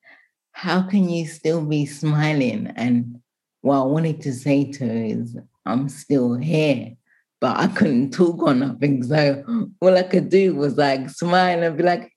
[0.52, 2.74] How can you still be smiling?
[2.76, 3.22] And
[3.62, 6.96] what I wanted to say to her is, I'm still here,
[7.42, 9.04] but I couldn't talk or nothing.
[9.04, 12.12] So all I could do was like smile and be like,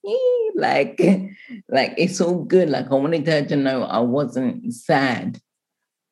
[0.54, 1.00] like,
[1.68, 2.68] like it's all good.
[2.68, 5.40] Like I wanted her to know I wasn't sad.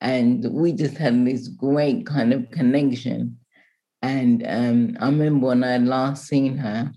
[0.06, 3.38] And we just had this great kind of connection.
[4.02, 6.92] And um, I remember when I last seen her,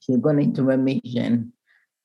[0.00, 1.52] she gone into remission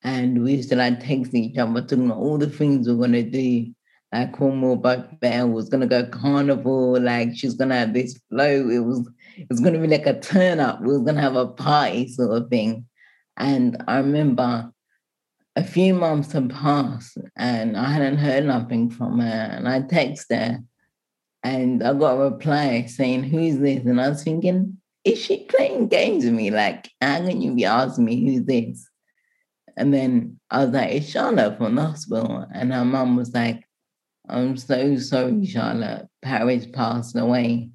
[0.04, 3.06] and we used to like text each other, talking about all the things we we're
[3.06, 3.74] gonna do
[4.12, 8.70] like Cornwall Buck Bell was gonna go carnival, like she's gonna have this flow.
[8.70, 10.82] It was it was gonna be like a turn up.
[10.82, 12.86] We were gonna have a party sort of thing.
[13.38, 14.70] And I remember
[15.56, 19.48] a few months had passed and I hadn't heard nothing from her.
[19.52, 20.64] And I texted her
[21.42, 23.84] and I got a reply saying, Who's this?
[23.84, 26.50] And I was thinking, is she playing games with me?
[26.50, 28.88] Like, how can you be asking me who's this?
[29.76, 32.46] And then I was like, it's Charlotte from the hospital.
[32.52, 33.62] And her mum was like,
[34.28, 36.08] I'm so sorry, Charlotte.
[36.22, 37.70] Paris passed away.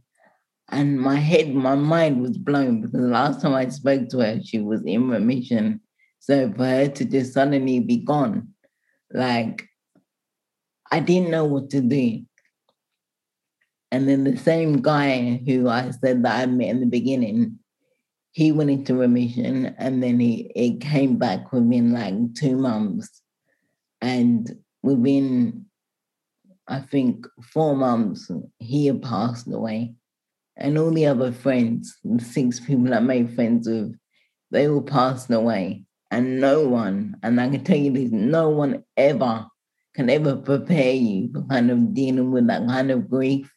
[0.72, 4.40] And my head, my mind was blown because the last time I spoke to her,
[4.44, 5.82] she was in remission.
[6.20, 8.50] So for her to just suddenly be gone,
[9.12, 9.68] like
[10.92, 12.24] I didn't know what to do.
[13.92, 17.60] And then the same guy who I said that I met in the beginning,
[18.32, 23.22] he went into remission and then he it came back within like two months.
[24.02, 25.66] And within
[26.70, 28.30] I think four months,
[28.60, 29.96] he had passed away.
[30.56, 33.96] And all the other friends, the six people I made friends with,
[34.52, 35.86] they all passed away.
[36.12, 39.46] And no one, and I can tell you this, no one ever
[39.96, 43.52] can ever prepare you for kind of dealing with that kind of grief.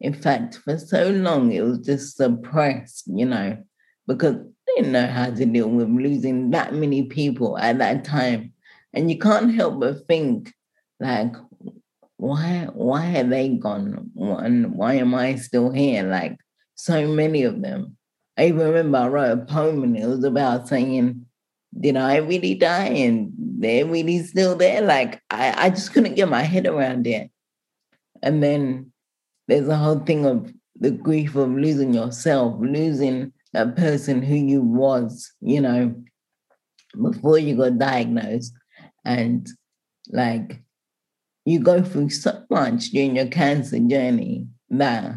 [0.00, 3.56] In fact, for so long, it was just suppressed, you know,
[4.06, 8.52] because they didn't know how to deal with losing that many people at that time.
[8.92, 10.52] And you can't help but think,
[11.00, 11.34] like,
[12.18, 16.02] why why have they gone and why am I still here?
[16.02, 16.38] Like
[16.74, 17.96] so many of them.
[18.38, 21.25] I even remember I wrote a poem and it was about saying,
[21.78, 22.86] Did I really die?
[22.86, 24.80] And they're really still there.
[24.80, 27.30] Like I, I just couldn't get my head around it.
[28.22, 28.92] And then
[29.48, 34.62] there's a whole thing of the grief of losing yourself, losing that person who you
[34.62, 35.94] was, you know,
[37.00, 38.52] before you got diagnosed.
[39.04, 39.48] And
[40.08, 40.62] like
[41.44, 45.14] you go through so much during your cancer journey that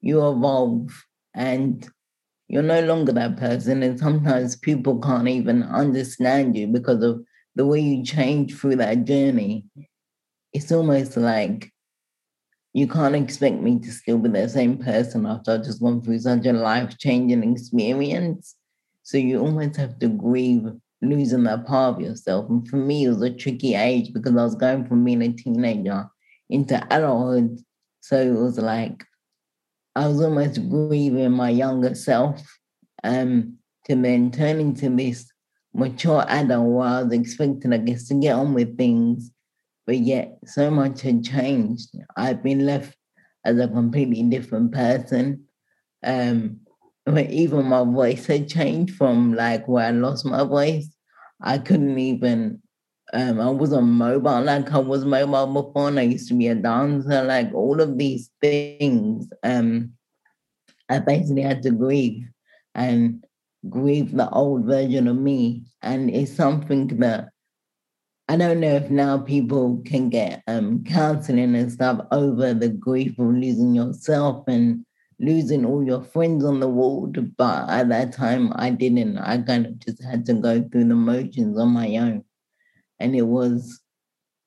[0.00, 1.88] you evolve and
[2.50, 3.84] you're no longer that person.
[3.84, 7.22] And sometimes people can't even understand you because of
[7.54, 9.66] the way you change through that journey.
[10.52, 11.70] It's almost like
[12.72, 16.18] you can't expect me to still be the same person after I've just gone through
[16.18, 18.56] such a life changing experience.
[19.04, 20.66] So you almost have to grieve
[21.02, 22.50] losing that part of yourself.
[22.50, 25.32] And for me, it was a tricky age because I was going from being a
[25.32, 26.04] teenager
[26.48, 27.60] into adulthood.
[28.00, 29.04] So it was like
[30.00, 32.40] I was almost grieving my younger self
[33.04, 35.30] um, to then turn into this
[35.74, 39.30] mature adult where I was expecting, I guess, to get on with things
[39.90, 41.88] but yet so much had changed.
[42.16, 42.96] I've been left
[43.44, 45.46] as a completely different person.
[46.04, 46.60] Um,
[47.08, 50.86] even my voice had changed from like where I lost my voice.
[51.42, 52.62] I couldn't even,
[53.12, 56.48] um, I was on mobile like I was mobile before, and I used to be
[56.48, 57.22] a dancer.
[57.22, 59.92] Like all of these things, um,
[60.88, 62.28] I basically had to grieve
[62.74, 63.24] and
[63.68, 65.64] grieve the old version of me.
[65.82, 67.30] And it's something that
[68.28, 73.18] I don't know if now people can get um, counseling and stuff over the grief
[73.18, 74.84] of losing yourself and
[75.18, 77.36] losing all your friends on the world.
[77.36, 79.18] But at that time, I didn't.
[79.18, 82.24] I kind of just had to go through the motions on my own.
[83.00, 83.80] And it was,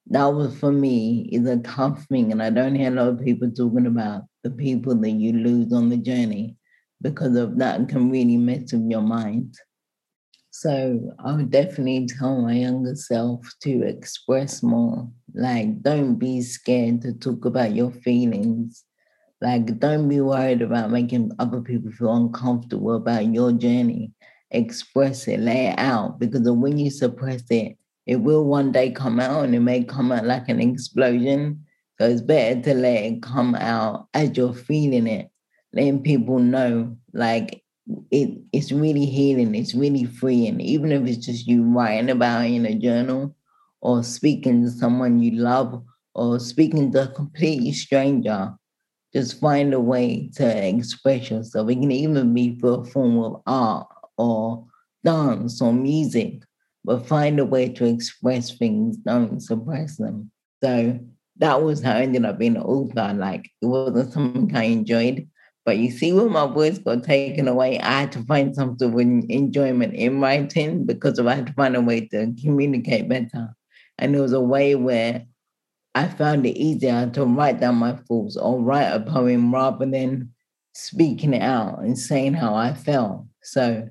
[0.08, 2.32] that was for me, is a tough thing.
[2.32, 5.74] And I don't hear a lot of people talking about the people that you lose
[5.74, 6.56] on the journey
[7.02, 9.56] because of that can really mess with your mind.
[10.52, 15.10] So I would definitely tell my younger self to express more.
[15.34, 18.84] Like, don't be scared to talk about your feelings.
[19.42, 24.12] Like, don't be worried about making other people feel uncomfortable about your journey.
[24.52, 27.76] Express it, lay it out, because when you suppress it,
[28.06, 31.66] it will one day come out and it may come out like an explosion.
[32.00, 35.30] So it's better to let it come out as you're feeling it,
[35.74, 37.64] letting people know, like,
[38.12, 39.56] it it's really healing.
[39.56, 43.36] It's really freeing, even if it's just you writing about in a journal
[43.82, 45.84] or speaking to someone you love
[46.16, 48.54] or speaking to a completely stranger.
[49.14, 51.70] Just find a way to express yourself.
[51.70, 53.88] It can even be through a form of art
[54.18, 54.66] or
[55.04, 56.42] dance or music,
[56.86, 58.98] but find a way to express things.
[58.98, 60.32] Don't suppress them.
[60.64, 61.00] So
[61.38, 63.14] that was how I ended up being an author.
[63.14, 65.28] Like it wasn't something I enjoyed,
[65.66, 68.94] but you see, when my voice got taken away, I had to find some sort
[68.94, 73.56] of enjoyment in writing because I had to find a way to communicate better.
[73.98, 75.26] And it was a way where
[75.96, 80.32] I found it easier to write down my thoughts or write a poem rather than
[80.74, 83.26] speaking it out and saying how I felt.
[83.44, 83.88] So,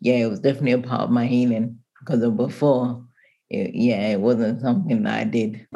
[0.00, 3.04] yeah, it was definitely a part of my healing because before,
[3.50, 5.66] it, yeah, it wasn't something I did.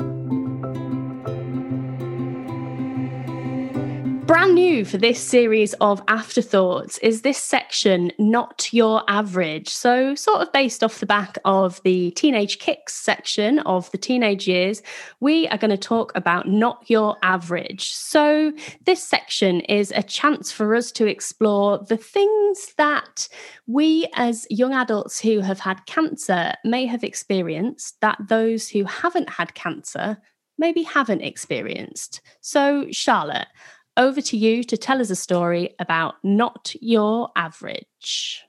[4.30, 9.68] Brand new for this series of afterthoughts is this section not your average.
[9.68, 14.46] So sort of based off the back of the teenage kicks section of the teenage
[14.46, 14.84] years
[15.18, 17.92] we are going to talk about not your average.
[17.92, 18.52] So
[18.84, 23.28] this section is a chance for us to explore the things that
[23.66, 29.28] we as young adults who have had cancer may have experienced that those who haven't
[29.28, 30.18] had cancer
[30.56, 32.20] maybe haven't experienced.
[32.42, 33.48] So charlotte
[33.96, 38.44] over to you to tell us a story about not your average.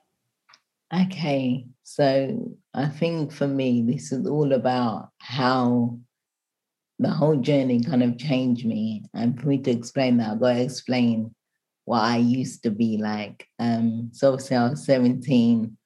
[0.94, 5.98] Okay, so I think for me, this is all about how
[6.98, 9.04] the whole journey kind of changed me.
[9.14, 11.34] And for me to explain that, I've got to explain
[11.84, 13.46] what I used to be like.
[13.58, 15.76] Um, so, say I was 17,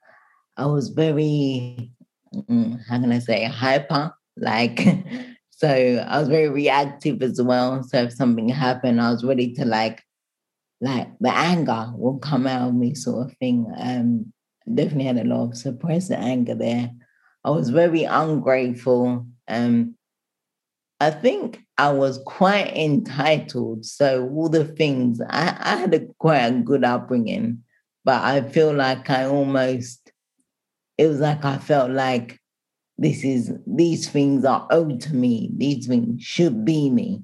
[0.57, 1.93] I was very,
[2.35, 4.13] mm, how can I say, hyper.
[4.37, 4.81] Like,
[5.57, 5.69] So
[6.07, 7.83] I was very reactive as well.
[7.83, 10.03] So if something happened, I was ready to like,
[10.83, 13.67] like the anger will come out of me, sort of thing.
[13.79, 14.33] Um,
[14.73, 16.91] definitely had a lot of suppressed anger there.
[17.43, 19.27] I was very ungrateful.
[19.49, 19.95] Um,
[21.01, 23.87] I think I was quite entitled.
[23.87, 27.63] So all the things I, I had a quite a good upbringing,
[28.05, 30.13] but I feel like I almost
[30.99, 32.39] it was like I felt like
[32.99, 35.51] this is these things are owed to me.
[35.57, 37.23] These things should be me.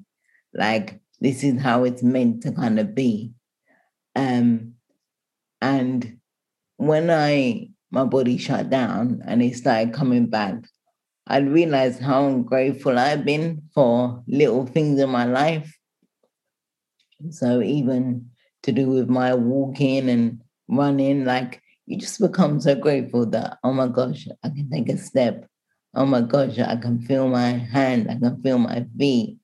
[0.53, 3.33] Like this is how it's meant to kind of be.
[4.15, 4.73] Um
[5.61, 6.17] and
[6.77, 10.55] when i my body shut down and it started coming back
[11.27, 15.75] i realized how ungrateful i've been for little things in my life.
[17.29, 18.29] So even
[18.63, 23.73] to do with my walking and running like you just become so grateful that oh
[23.73, 25.45] my gosh i can take a step
[25.95, 29.37] Oh my gosh, I can feel my hand, I can feel my feet.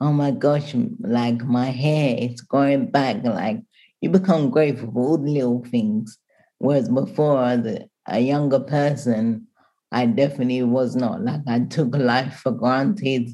[0.00, 3.22] Oh my gosh, like my hair is going back.
[3.24, 3.60] Like
[4.00, 6.18] you become grateful for all the little things.
[6.58, 9.46] Whereas before, as a, a younger person,
[9.92, 11.22] I definitely was not.
[11.22, 13.28] Like I took life for granted,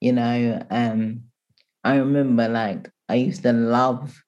[0.00, 0.66] you know.
[0.70, 1.22] Um,
[1.84, 4.22] I remember like I used to love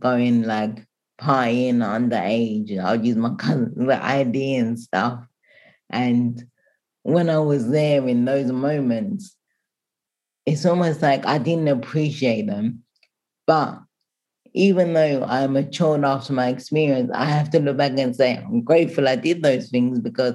[0.00, 0.84] going like
[1.20, 2.78] partying underage.
[2.78, 5.24] I would use my cousin's ID and stuff.
[5.88, 6.44] And
[7.02, 9.36] when I was there in those moments,
[10.46, 12.82] it's almost like I didn't appreciate them.
[13.46, 13.80] But
[14.54, 18.62] even though I matured after my experience, I have to look back and say, I'm
[18.62, 20.34] grateful I did those things because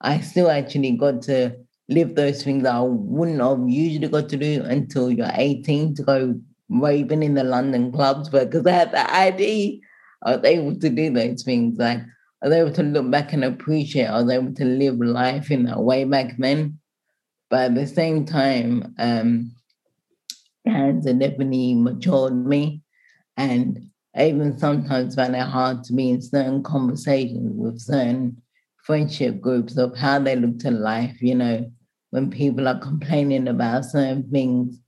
[0.00, 1.56] I still actually got to
[1.88, 6.02] live those things that I wouldn't have usually got to do until you're 18 to
[6.02, 8.28] go raving in the London clubs.
[8.28, 9.82] But because I had the ID,
[10.22, 11.78] I was able to do those things.
[11.78, 12.00] Like
[12.42, 14.06] I was able to look back and appreciate.
[14.06, 16.78] I was able to live life in that way back then.
[17.50, 19.52] But at the same time, um,
[20.66, 22.82] cancer definitely matured me.
[23.36, 28.40] And I even sometimes find it hard to be in certain conversations with certain
[28.84, 31.70] friendship groups of how they look to life, you know,
[32.10, 34.78] when people are complaining about certain things,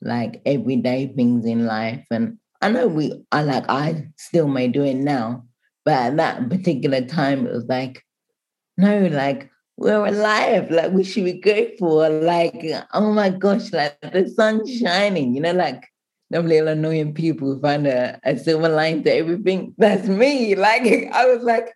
[0.00, 2.04] like everyday things in life.
[2.10, 5.44] And I know we I like I still may do it now,
[5.88, 8.04] but at that particular time it was like,
[8.76, 12.06] no, like we're alive, like we should be grateful.
[12.10, 12.62] Like,
[12.92, 15.82] oh my gosh, like the sun's shining, you know, like
[16.30, 19.74] little annoying people find a, a silver line to everything.
[19.78, 20.54] That's me.
[20.56, 21.72] Like I was like,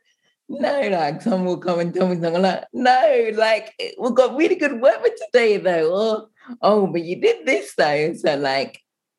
[0.47, 4.57] no, like someone will come and tell me something like, no, like we've got really
[4.57, 5.91] good weather today though.
[5.91, 6.29] Or
[6.61, 8.13] oh, but you did this though.
[8.13, 8.79] So like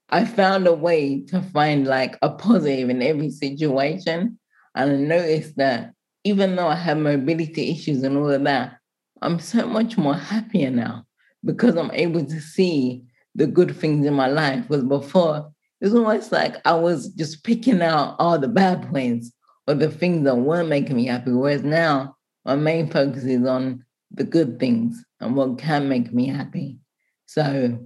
[0.09, 4.37] I found a way to find like a positive in every situation.
[4.75, 5.93] And I noticed that
[6.23, 8.77] even though I have mobility issues and all of that,
[9.21, 11.05] I'm so much more happier now
[11.43, 13.03] because I'm able to see
[13.35, 14.67] the good things in my life.
[14.67, 15.51] Because before,
[15.81, 19.31] it was almost like I was just picking out all the bad points
[19.67, 21.31] or the things that weren't making me happy.
[21.31, 22.15] Whereas now,
[22.45, 26.77] my main focus is on the good things and what can make me happy.
[27.25, 27.79] So,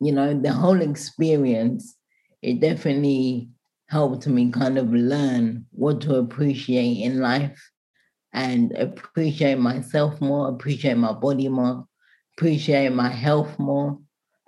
[0.00, 1.96] you know, the whole experience,
[2.42, 3.50] it definitely
[3.90, 7.60] helped me kind of learn what to appreciate in life
[8.32, 11.84] and appreciate myself more, appreciate my body more,
[12.38, 13.98] appreciate my health more.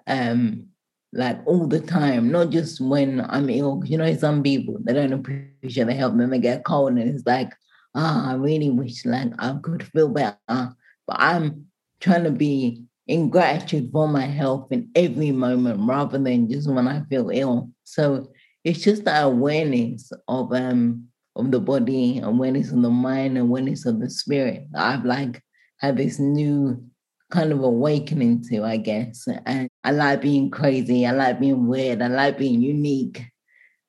[0.07, 0.68] Um,
[1.12, 3.82] like all the time, not just when I'm ill.
[3.84, 7.26] You know, some people they don't appreciate the help, then they get cold, and it's
[7.26, 7.53] like,
[7.95, 10.36] ah, oh, I really wish like I could feel better.
[10.49, 11.66] But I'm
[12.01, 16.88] trying to be in gratitude for my health in every moment rather than just when
[16.88, 17.70] I feel ill.
[17.84, 18.32] So
[18.65, 23.87] it's just the awareness of um of the body, awareness of the mind, and awareness
[23.87, 24.67] of the spirit.
[24.75, 25.43] I've like
[25.79, 26.85] had this new
[27.31, 29.27] kind of awakening to, I guess.
[29.47, 31.07] And I like being crazy.
[31.07, 32.03] I like being weird.
[32.03, 33.23] I like being unique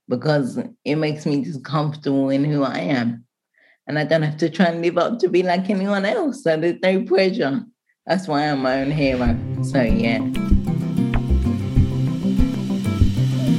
[0.07, 3.25] because it makes me just comfortable in who I am.
[3.85, 6.43] And I don't have to try and live up to be like anyone else.
[6.43, 7.65] So there's no pressure.
[8.05, 9.37] That's why I'm my own hero.
[9.61, 10.19] So yeah.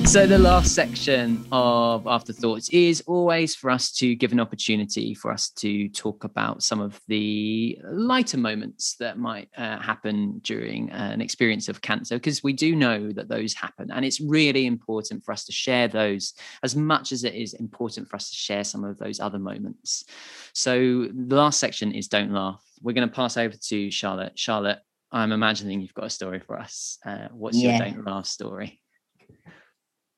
[0.07, 5.33] So, the last section of Afterthoughts is always for us to give an opportunity for
[5.33, 11.21] us to talk about some of the lighter moments that might uh, happen during an
[11.21, 13.91] experience of cancer, because we do know that those happen.
[13.91, 18.09] And it's really important for us to share those as much as it is important
[18.09, 20.05] for us to share some of those other moments.
[20.53, 22.63] So, the last section is Don't Laugh.
[22.83, 24.39] We're going to pass over to Charlotte.
[24.39, 24.79] Charlotte,
[25.11, 26.99] I'm imagining you've got a story for us.
[27.05, 27.79] Uh, what's yeah.
[27.79, 28.81] your Don't Laugh story?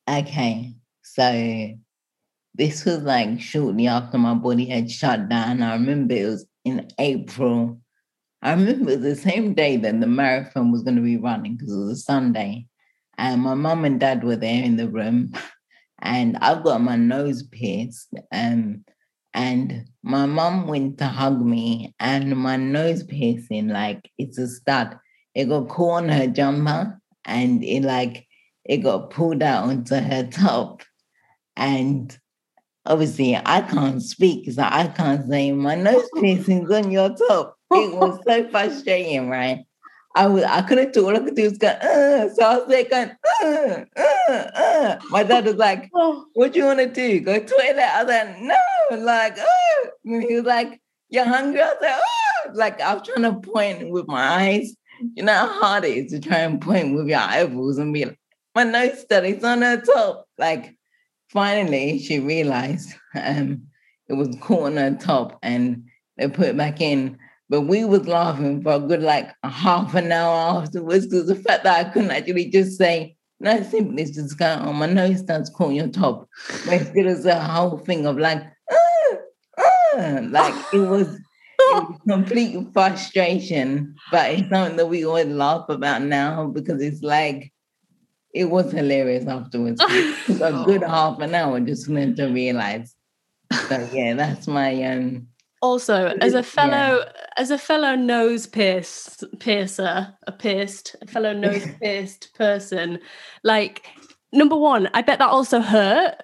[0.09, 1.69] Okay, so
[2.55, 5.61] this was like shortly after my body had shut down.
[5.61, 7.81] I remember it was in April.
[8.41, 11.77] I remember the same day that the marathon was going to be running because it
[11.77, 12.67] was a Sunday.
[13.17, 15.33] And my mum and dad were there in the room.
[15.99, 18.13] And I've got my nose pierced.
[18.31, 18.85] Um,
[19.33, 24.97] and my mum went to hug me, and my nose piercing, like it's a stud.
[25.35, 28.26] It got caught on her jumper, and it like
[28.67, 30.83] it got pulled out onto her top.
[31.55, 32.15] And
[32.85, 37.57] obviously, I can't speak, so I can't say my nose piercing's on your top.
[37.71, 39.65] It was so frustrating, right?
[40.15, 42.67] I was I couldn't do all I could do was go, uh, so I was
[42.67, 43.11] like going,
[43.43, 44.99] uh, uh, uh.
[45.09, 47.19] My dad was like, oh, what do you want to do?
[47.19, 47.77] Go toilet?
[47.77, 49.89] I was like, no, like, uh.
[50.05, 51.61] And he was like, You're hungry?
[51.61, 54.75] I was like, oh, like I was trying to point with my eyes.
[55.13, 58.05] You know how hard it is to try and point with your eyeballs and be
[58.05, 58.19] like,
[58.57, 60.25] my nose studies on her top.
[60.39, 60.75] Like
[61.29, 63.61] finally she realized um,
[64.09, 65.83] it was caught on her top and
[66.17, 67.19] they put it back in.
[67.49, 71.35] But we was laughing for a good like a half an hour afterwards because the
[71.35, 75.51] fact that I couldn't actually just say No, simply just go, oh, my nose starts
[75.51, 76.27] caught on your top.
[76.65, 78.41] But it was a whole thing of like,
[78.71, 79.15] ah,
[79.59, 83.93] ah, like it was, it was complete frustration.
[84.11, 87.53] But it's something that we always laugh about now because it's like,
[88.33, 89.81] it was hilarious afterwards.
[90.29, 92.95] a good half an hour just meant to realize.
[93.67, 95.27] So yeah, that's my um
[95.61, 97.11] also as a fellow yeah.
[97.37, 102.99] as a fellow nose pierce piercer a pierced a fellow nose pierced person
[103.43, 103.87] like
[104.31, 106.15] number one i bet that also hurt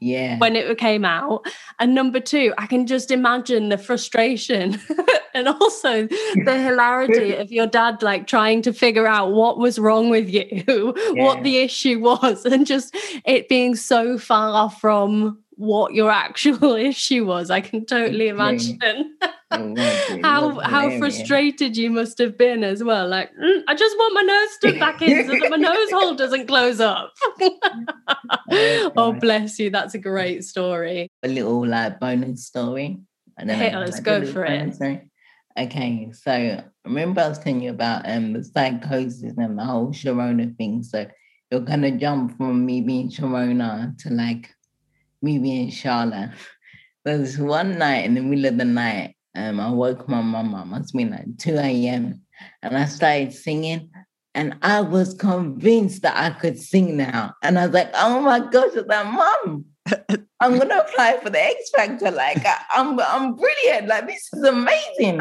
[0.00, 0.38] yeah.
[0.38, 1.46] when it came out.
[1.78, 4.80] And number two i can just imagine the frustration
[5.34, 10.08] and also the hilarity of your dad like trying to figure out what was wrong
[10.08, 10.44] with you
[11.14, 11.24] yeah.
[11.24, 17.26] what the issue was and just it being so far from what your actual issue
[17.26, 17.50] was.
[17.50, 18.78] I can totally mm, mm.
[18.78, 19.16] imagine
[19.52, 23.08] mm, how how frustrated you must have been as well.
[23.08, 26.14] Like, mm, I just want my nose stood back in so that my nose hole
[26.22, 27.12] doesn't close up.
[27.40, 29.70] oh, oh, bless you.
[29.70, 31.08] That's a great story.
[31.22, 32.98] A little like bonus story.
[33.38, 34.74] Hey, let's go for it.
[34.74, 35.08] Story.
[35.58, 40.54] Okay, so remember I was telling you about um the psychosis and the whole Sharona
[40.56, 40.82] thing.
[40.82, 41.06] So
[41.50, 44.50] you're gonna jump from me being Sharona to like
[45.26, 46.30] me being Charlotte.
[47.04, 50.54] There was one night in the middle of the night, um, I woke my mom
[50.54, 52.22] up, must be like 2 a.m.
[52.62, 53.90] And I started singing.
[54.34, 57.34] And I was convinced that I could sing now.
[57.42, 59.66] And I was like, oh my gosh, that mom.
[60.40, 62.10] I'm gonna apply for the X Factor.
[62.10, 63.88] Like I, am I'm, I'm brilliant.
[63.88, 65.20] Like this is amazing.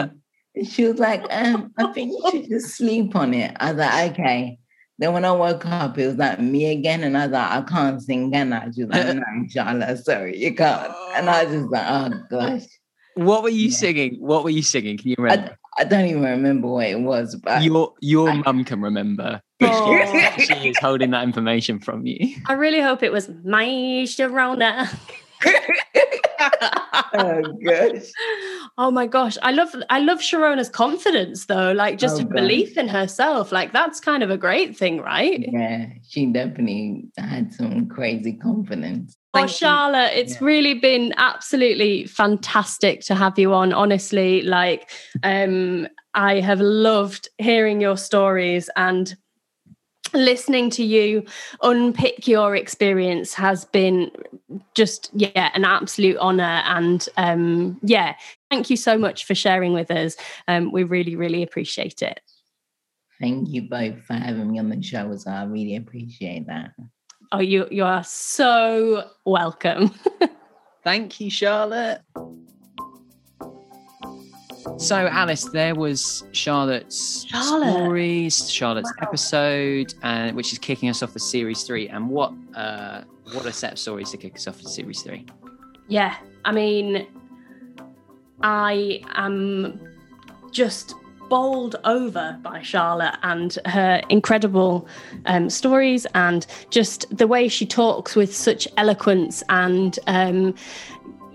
[0.55, 3.55] And she was like, um, I think you should just sleep on it.
[3.59, 4.59] I was like, okay.
[4.97, 7.61] Then when I woke up, it was like me again, and I was like, I
[7.63, 8.71] can't sing again.
[8.73, 10.93] She was like, no, inshallah, sorry, you can't.
[11.15, 12.63] And I was just like, oh gosh.
[13.15, 13.75] What were you yeah.
[13.75, 14.15] singing?
[14.19, 14.97] What were you singing?
[14.97, 15.57] Can you remember?
[15.77, 19.41] I, I don't even remember what it was, but your your I, mum can remember.
[19.61, 20.33] Oh.
[20.37, 22.35] she is holding that information from you.
[22.45, 23.65] I really hope it was my
[24.05, 24.93] Sharona.
[27.13, 28.11] oh gosh.
[28.77, 29.37] Oh my gosh.
[29.41, 31.71] I love I love Sharona's confidence though.
[31.71, 33.51] Like just oh, belief in herself.
[33.51, 35.45] Like that's kind of a great thing, right?
[35.51, 39.15] Yeah, she definitely had some crazy confidence.
[39.33, 40.45] Oh, Charlotte, it's yeah.
[40.45, 43.73] really been absolutely fantastic to have you on.
[43.73, 44.89] Honestly, like
[45.23, 49.15] um, I have loved hearing your stories and
[50.15, 51.25] listening to you
[51.61, 54.11] unpick your experience has been
[54.73, 56.61] just yeah an absolute honor.
[56.65, 58.15] And um yeah
[58.49, 60.15] thank you so much for sharing with us.
[60.47, 62.21] Um we really really appreciate it.
[63.19, 65.35] Thank you both for having me on the show as well.
[65.35, 66.71] i really appreciate that.
[67.31, 69.91] Oh you you are so welcome.
[70.83, 72.01] Thank you charlotte
[74.77, 77.71] so, Alice, there was Charlotte's Charlotte.
[77.71, 79.07] stories, Charlotte's wow.
[79.07, 81.87] episode, and which is kicking us off for series three.
[81.89, 83.01] And what uh,
[83.33, 85.25] what a set of stories to kick us off for series three.
[85.87, 87.07] Yeah, I mean,
[88.41, 89.79] I am
[90.51, 90.95] just
[91.29, 94.87] bowled over by Charlotte and her incredible
[95.25, 100.53] um, stories and just the way she talks with such eloquence and um,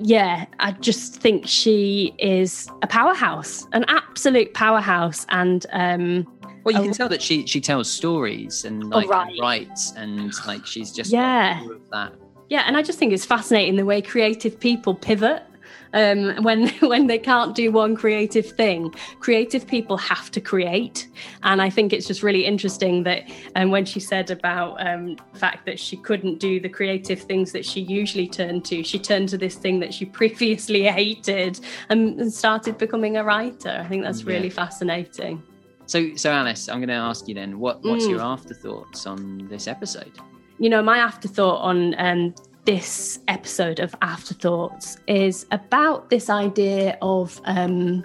[0.03, 5.27] yeah, I just think she is a powerhouse, an absolute powerhouse.
[5.29, 6.27] And um,
[6.65, 9.39] well, you can tell that she she tells stories and oh, like oh, right.
[9.41, 12.13] writes and like she's just yeah that.
[12.49, 15.45] Yeah, and I just think it's fascinating the way creative people pivot
[15.93, 18.91] um, when when they can't do one creative thing.
[19.21, 21.09] Creative people have to create.
[21.43, 25.39] And i think it's just really interesting that um, when she said about um, the
[25.39, 29.29] fact that she couldn't do the creative things that she usually turned to she turned
[29.31, 33.81] to this thing that she previously hated and, and started becoming a writer.
[33.85, 34.55] I think that's really yeah.
[34.55, 35.43] fascinating.
[35.87, 38.11] So so alice i'm going to ask you then what what's mm.
[38.11, 40.13] your afterthoughts on this episode?
[40.59, 42.35] You know my afterthought on um,
[42.65, 48.05] this episode of Afterthoughts is about this idea of um,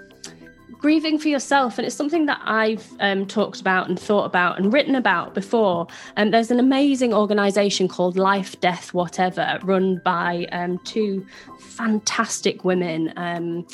[0.72, 1.78] grieving for yourself.
[1.78, 5.86] And it's something that I've um, talked about and thought about and written about before.
[6.16, 11.26] And there's an amazing organization called Life, Death, Whatever, run by um, two
[11.58, 13.66] fantastic women um,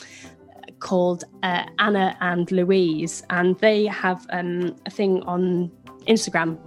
[0.80, 3.22] called uh, Anna and Louise.
[3.30, 5.70] And they have um, a thing on
[6.06, 6.58] Instagram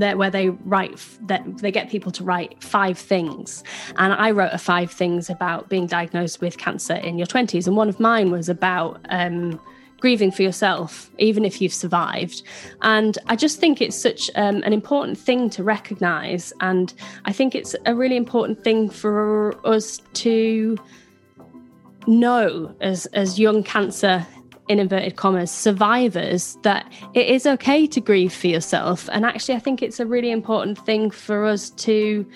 [0.00, 3.62] that where they write that they get people to write five things.
[3.96, 7.76] And i wrote a five things about being diagnosed with cancer in your 20s and
[7.76, 9.60] one of mine was about um,
[10.00, 12.42] grieving for yourself even if you've survived.
[12.82, 16.52] And i just think it's such um, an important thing to recognize.
[16.60, 16.92] And
[17.24, 20.76] i think it's a really important thing for us to
[22.06, 24.26] know as as young cancer
[24.72, 29.08] in inverted commas, survivors, that it is okay to grieve for yourself.
[29.12, 32.26] And actually, I think it's a really important thing for us to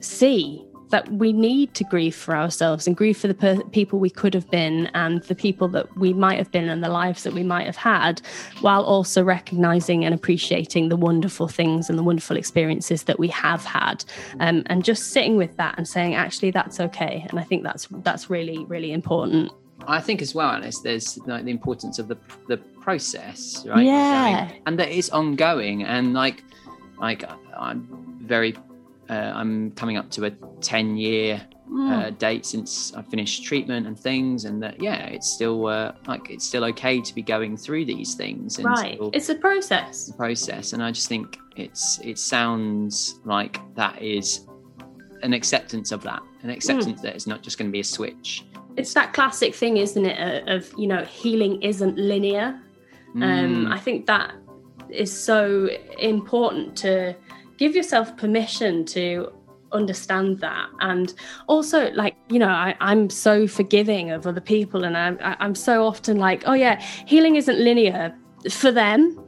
[0.00, 4.08] see that we need to grieve for ourselves and grieve for the per- people we
[4.08, 7.32] could have been and the people that we might have been and the lives that
[7.32, 8.20] we might have had,
[8.60, 13.64] while also recognizing and appreciating the wonderful things and the wonderful experiences that we have
[13.64, 14.04] had,
[14.38, 17.26] um, and just sitting with that and saying, actually, that's okay.
[17.28, 19.50] And I think that's that's really really important.
[19.86, 22.16] I think as well, Alice, there's like the importance of the
[22.48, 23.84] the process, right?
[23.84, 24.50] Yeah.
[24.66, 26.42] and that it's ongoing, and like,
[27.00, 27.24] like
[27.56, 27.88] I'm
[28.22, 28.54] very,
[29.10, 30.30] uh, I'm coming up to a
[30.60, 31.90] ten year Mm.
[31.90, 36.30] uh, date since I finished treatment and things, and that yeah, it's still uh, like
[36.30, 38.94] it's still okay to be going through these things and right.
[38.94, 40.12] still It's a process.
[40.12, 40.74] process.
[40.74, 44.46] And I just think it's it sounds like that is
[45.24, 48.44] an acceptance of that, an acceptance that it's not just going to be a switch.
[48.76, 50.48] It's that classic thing, isn't it?
[50.48, 52.60] Of you know, healing isn't linear.
[53.16, 53.22] Um,
[53.66, 53.72] Mm.
[53.72, 54.34] I think that
[54.90, 55.68] is so
[55.98, 57.16] important to
[57.56, 59.32] give yourself permission to
[59.72, 61.14] understand that and
[61.48, 65.84] also like you know I, i'm so forgiving of other people and I'm, I'm so
[65.84, 68.14] often like oh yeah healing isn't linear
[68.50, 69.20] for them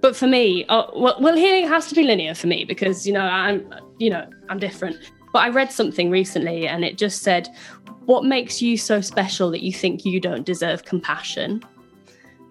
[0.00, 3.12] but for me oh, well, well healing has to be linear for me because you
[3.12, 4.96] know i'm you know i'm different
[5.38, 7.48] but i read something recently and it just said
[8.08, 11.62] what makes you so special that you think you don't deserve compassion?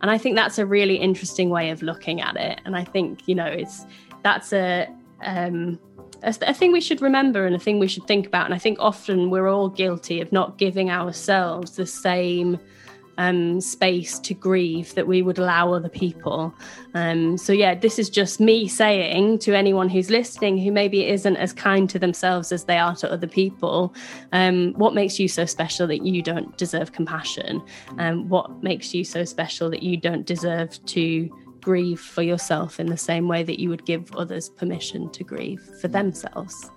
[0.02, 2.62] And i think that's a really interesting way of looking at it.
[2.64, 3.86] And i think you know it's
[4.24, 4.88] that's a
[5.24, 5.80] um
[6.22, 8.46] a, a thing we should remember and a thing we should think about.
[8.46, 12.60] And i think often we're all guilty of not giving ourselves the same
[13.18, 16.54] um, space to grieve that we would allow other people.
[16.94, 21.38] Um, so, yeah, this is just me saying to anyone who's listening who maybe isn't
[21.38, 23.94] as kind to themselves as they are to other people
[24.32, 27.62] um, what makes you so special that you don't deserve compassion?
[27.98, 31.30] Um, what makes you so special that you don't deserve to
[31.62, 35.62] grieve for yourself in the same way that you would give others permission to grieve
[35.82, 36.72] for themselves?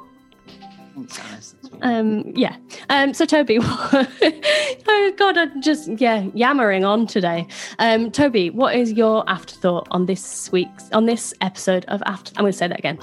[1.83, 2.57] Um, yeah.
[2.89, 7.47] Um, so Toby, oh God, I'm just yeah yammering on today.
[7.79, 12.33] Um, Toby, what is your afterthought on this week's on this episode of After?
[12.37, 12.99] I'm going to say that again.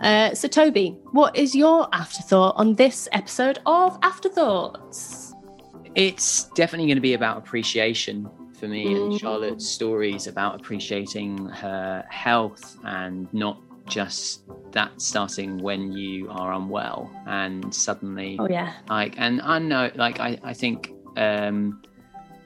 [0.00, 5.32] Uh, so Toby, what is your afterthought on this episode of Afterthoughts?
[5.94, 8.28] It's definitely going to be about appreciation
[8.58, 9.10] for me Mm.
[9.12, 16.52] and Charlotte's stories about appreciating her health and not just that starting when you are
[16.54, 21.82] unwell and suddenly Oh yeah, like and I know like I, I think um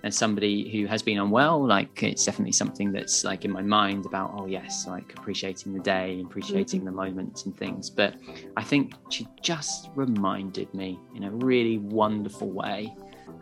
[0.02, 4.06] as somebody who has been unwell like it's definitely something that's like in my mind
[4.06, 7.90] about oh yes like appreciating the day appreciating the moments and things.
[7.90, 8.14] But
[8.56, 12.94] I think she just reminded me in a really wonderful way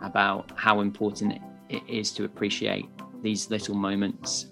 [0.03, 1.39] about how important
[1.69, 2.87] it is to appreciate
[3.23, 4.47] these little moments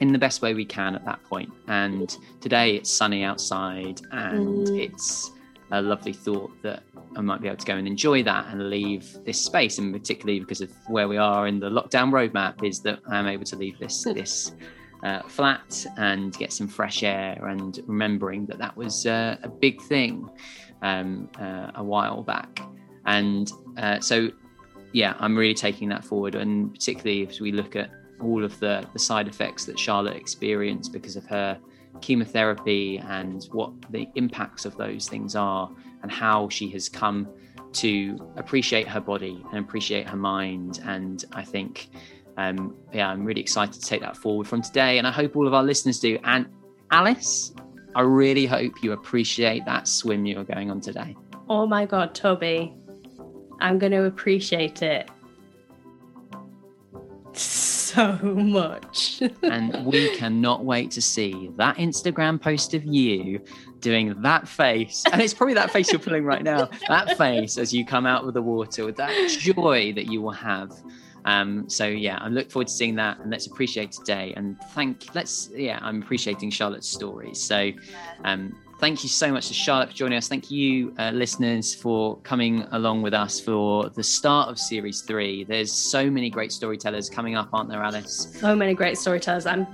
[0.00, 1.50] in the best way we can at that point.
[1.68, 4.78] and today it's sunny outside and Mm.
[4.78, 5.30] it's
[5.70, 6.82] a lovely thought that
[7.16, 10.38] I might be able to go and enjoy that and leave this space, and particularly
[10.40, 13.78] because of where we are in the lockdown roadmap, is that I'm able to leave
[13.78, 14.52] this this
[15.02, 19.80] uh, flat and get some fresh air, and remembering that that was uh, a big
[19.82, 20.28] thing
[20.82, 22.60] um, uh, a while back,
[23.06, 24.28] and uh, so
[24.92, 27.90] yeah, I'm really taking that forward, and particularly as we look at
[28.20, 31.58] all of the the side effects that Charlotte experienced because of her
[32.00, 35.70] chemotherapy and what the impacts of those things are
[36.02, 37.28] and how she has come
[37.72, 40.80] to appreciate her body and appreciate her mind.
[40.84, 41.88] And i think
[42.36, 44.98] um, yeah i'm really excited to take that forward from today.
[44.98, 46.18] And i hope all of our listeners do.
[46.24, 46.46] And
[46.90, 47.52] alice
[47.94, 51.16] i really hope you appreciate that swim you are going on today.
[51.48, 52.72] Oh my God, Toby,
[53.60, 55.10] I'm going to appreciate it
[57.94, 59.22] so much.
[59.42, 63.40] and we cannot wait to see that Instagram post of you
[63.80, 65.04] doing that face.
[65.12, 66.68] And it's probably that face you're pulling right now.
[66.88, 70.32] That face as you come out of the water with that joy that you will
[70.32, 70.72] have.
[71.24, 75.14] Um, so yeah, I look forward to seeing that and let's appreciate today and thank
[75.14, 77.42] let's yeah, I'm appreciating Charlotte's stories.
[77.42, 77.70] So
[78.24, 78.54] um
[78.84, 80.28] thank you so much to Charlotte for joining us.
[80.28, 85.42] Thank you, uh, listeners, for coming along with us for the start of series three.
[85.42, 88.28] There's so many great storytellers coming up, aren't there, Alice?
[88.38, 89.46] so many great storytellers.
[89.46, 89.66] I'm,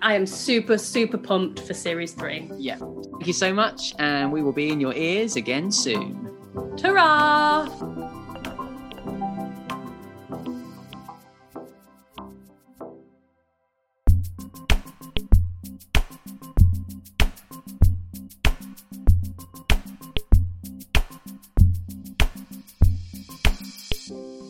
[0.00, 2.48] I- am super, super pumped for series three.
[2.56, 2.76] Yeah.
[2.76, 6.30] Thank you so much, and we will be in your ears again soon.
[6.76, 8.15] Ta-ra!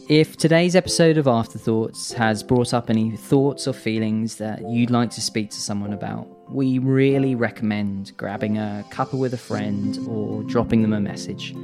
[0.09, 5.11] If today's episode of Afterthoughts has brought up any thoughts or feelings that you'd like
[5.11, 10.44] to speak to someone about, we really recommend grabbing a cuppa with a friend or
[10.44, 11.57] dropping them a message.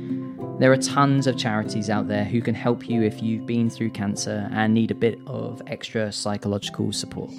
[0.59, 3.91] There are tons of charities out there who can help you if you've been through
[3.91, 7.31] cancer and need a bit of extra psychological support.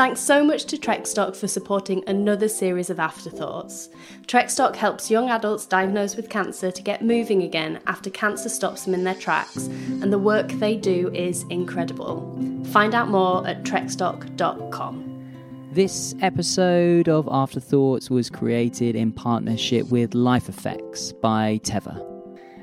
[0.00, 3.90] Thanks so much to Trekstock for supporting another series of afterthoughts.
[4.26, 8.94] Trekstock helps young adults diagnosed with cancer to get moving again after cancer stops them
[8.94, 12.34] in their tracks, and the work they do is incredible.
[12.68, 15.68] Find out more at trekstock.com.
[15.72, 22.02] This episode of Afterthoughts was created in partnership with Life Effects by Teva,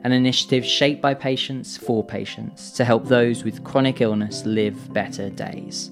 [0.04, 5.30] an initiative shaped by patients for patients to help those with chronic illness live better
[5.30, 5.92] days.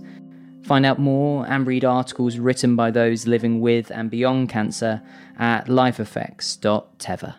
[0.66, 5.04] Find out more and read articles written by those living with and beyond cancer
[5.38, 7.36] at lifeeffects.teva.